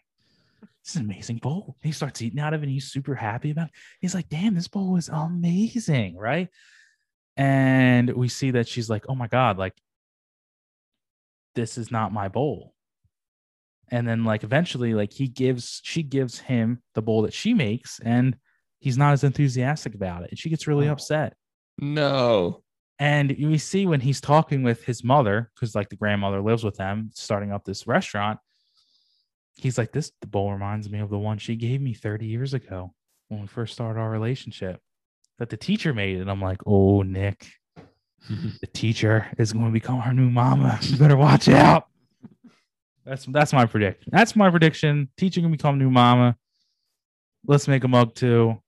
[0.61, 1.77] this is an amazing bowl.
[1.83, 3.75] And he starts eating out of it and he's super happy about it.
[4.01, 6.49] He's like, damn, this bowl is amazing, right?
[7.37, 9.75] And we see that she's like, oh my God, like,
[11.55, 12.75] this is not my bowl.
[13.93, 17.99] And then, like, eventually, like, he gives, she gives him the bowl that she makes,
[18.05, 18.37] and
[18.79, 20.31] he's not as enthusiastic about it.
[20.31, 20.93] And she gets really Oh.
[20.93, 21.35] upset.
[21.79, 22.63] No.
[23.01, 26.77] And we see when he's talking with his mother, because like the grandmother lives with
[26.77, 28.39] them, starting up this restaurant.
[29.61, 32.55] He's like, This the bowl reminds me of the one she gave me 30 years
[32.55, 32.93] ago
[33.29, 34.81] when we first started our relationship
[35.39, 36.19] that the teacher made.
[36.19, 37.47] And I'm like, Oh, Nick,
[38.29, 40.79] the teacher is going to become our new mama.
[40.83, 41.87] You better watch out.
[43.05, 44.11] That's that's my prediction.
[44.13, 45.09] That's my prediction.
[45.17, 46.37] Teacher can become new mama.
[47.47, 48.61] Let's make a mug too.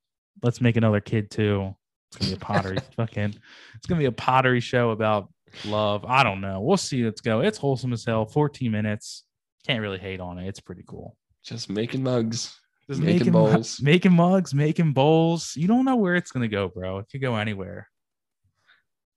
[0.42, 1.74] Let's make another kid too.
[2.08, 3.34] It's gonna be a pottery fucking.
[3.76, 5.28] It's gonna be a pottery show about
[5.64, 6.04] love.
[6.06, 6.60] I don't know.
[6.60, 7.04] We'll see.
[7.04, 7.40] Let's go.
[7.40, 8.24] It's wholesome as hell.
[8.26, 9.24] 14 minutes.
[9.66, 10.48] Can't really hate on it.
[10.48, 11.16] It's pretty cool.
[11.44, 12.56] Just making mugs.
[12.88, 13.80] Just Making mu- bowls.
[13.82, 15.52] making mugs, making bowls.
[15.54, 16.98] You don't know where it's gonna go, bro.
[16.98, 17.88] It could go anywhere.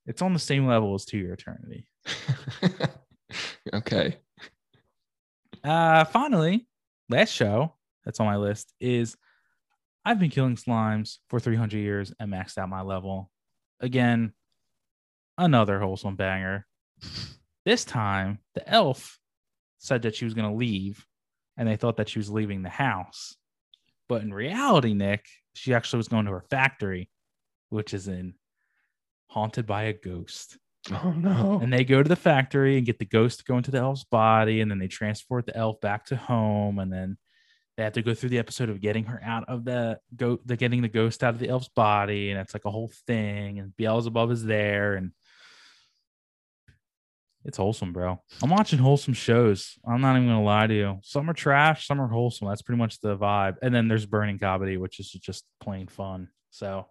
[0.06, 1.88] It's on the same level as To Your Eternity.
[3.74, 4.18] okay.
[5.64, 6.68] Uh, finally,
[7.10, 7.74] last show
[8.04, 9.18] that's on my list is
[10.06, 13.32] I've been killing slimes for 300 years and maxed out my level.
[13.80, 14.34] Again,
[15.40, 16.68] another wholesome banger.
[17.66, 19.18] This time, the elf
[19.78, 21.06] said that she was going to leave
[21.58, 23.36] and they thought that she was leaving the house.
[24.08, 27.10] But in reality, Nick, she actually was going to her factory,
[27.70, 28.36] which is in
[29.30, 30.58] haunted by a ghost
[30.92, 31.60] Oh no.
[31.62, 34.04] and they go to the factory and get the ghost to go into the elf's
[34.04, 37.18] body and then they transport the elf back to home and then
[37.76, 40.56] they have to go through the episode of getting her out of the go the
[40.56, 43.76] getting the ghost out of the elf's body and it's like a whole thing and
[43.76, 45.12] Beelzebub is there and
[47.46, 48.20] it's wholesome, bro.
[48.44, 49.76] I'm watching wholesome shows.
[49.88, 51.00] I'm not even gonna lie to you.
[51.04, 52.48] Some are trash, some are wholesome.
[52.48, 53.56] That's pretty much the vibe.
[53.62, 56.30] And then there's Burning Kabaddi, which is just plain fun.
[56.50, 56.88] So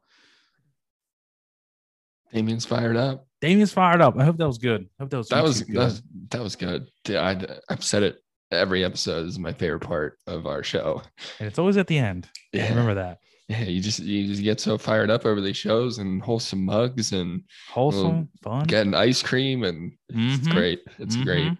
[2.32, 3.26] Damien's fired up.
[3.40, 4.18] Damien's fired up.
[4.18, 4.88] I hope that was good.
[4.98, 5.76] I hope that was That was good.
[5.76, 6.88] that was, that was good.
[7.10, 8.18] I, I've said it
[8.50, 9.24] every episode.
[9.24, 11.02] This is my favorite part of our show.
[11.38, 12.28] and it's always at the end.
[12.52, 12.68] Yeah.
[12.70, 13.18] Remember that.
[13.48, 17.12] Yeah, you just you just get so fired up over these shows and wholesome mugs
[17.12, 18.64] and Wholesome, fun.
[18.64, 20.52] getting ice cream and it's Mhm.
[20.52, 20.80] great.
[20.98, 21.52] It's great.
[21.52, 21.58] Mhm.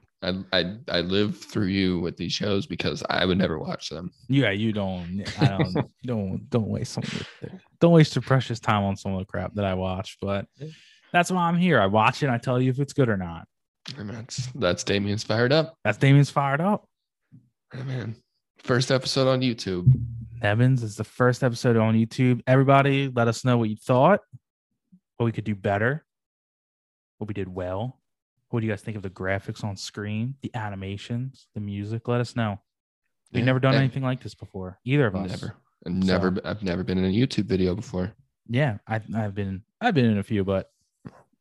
[0.53, 4.11] I, I I live through you with these shows because I would never watch them.
[4.29, 5.23] Yeah, you don't.
[5.39, 5.91] I don't.
[6.05, 7.05] don't don't waste some.
[7.81, 10.17] Don't waste your precious time on some of the crap that I watch.
[10.23, 10.47] But
[11.13, 11.79] that's why I'm here.
[11.79, 12.27] I watch it.
[12.27, 13.47] and I tell you if it's good or not.
[13.99, 15.75] And that's that's Damien's fired up.
[15.85, 16.89] That's Damien's fired up.
[17.75, 18.17] Oh, man.
[18.59, 19.93] First episode on YouTube.
[20.41, 22.41] Evans is the first episode on YouTube.
[22.47, 24.21] Everybody, let us know what you thought.
[25.19, 26.03] What we could do better.
[27.19, 28.01] What we did well.
[28.55, 32.07] What do you guys think of the graphics on screen, the animations, the music?
[32.07, 32.61] Let us know.
[33.33, 34.79] We've Yeah, never done anything like this before.
[34.85, 35.29] Either of us.
[35.29, 35.57] Never.
[35.85, 38.13] I've never I've never been in a YouTube video before.
[38.49, 40.71] Yeah, I, I've been I've been in a few, but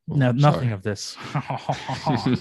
[0.09, 0.73] Oh, no, nothing sorry.
[0.73, 1.15] of this.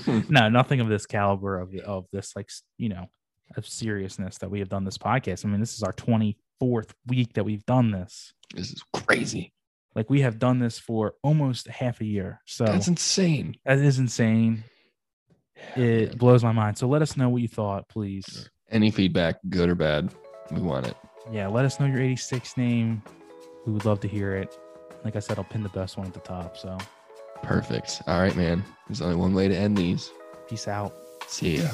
[0.30, 2.48] no, nothing of this caliber of of this like
[2.78, 3.10] you know
[3.58, 5.44] of seriousness that we have done this podcast.
[5.44, 8.32] I mean, this is our twenty fourth week that we've done this.
[8.54, 9.52] this is crazy.
[9.94, 12.40] Like we have done this for almost half a year.
[12.46, 13.56] So That's insane.
[13.64, 14.64] that is insane.
[15.76, 16.16] It man.
[16.18, 16.78] blows my mind.
[16.78, 18.48] So let us know what you thought, please.
[18.70, 20.12] Any feedback, good or bad,
[20.50, 20.96] we want it.
[21.30, 23.02] Yeah, let us know your 86 name.
[23.66, 24.56] We would love to hear it.
[25.04, 26.56] Like I said, I'll pin the best one at the top.
[26.56, 26.76] So
[27.42, 28.02] Perfect.
[28.06, 28.64] All right, man.
[28.88, 30.10] There's only one way to end these.
[30.48, 30.94] peace out.
[31.28, 31.68] See ya.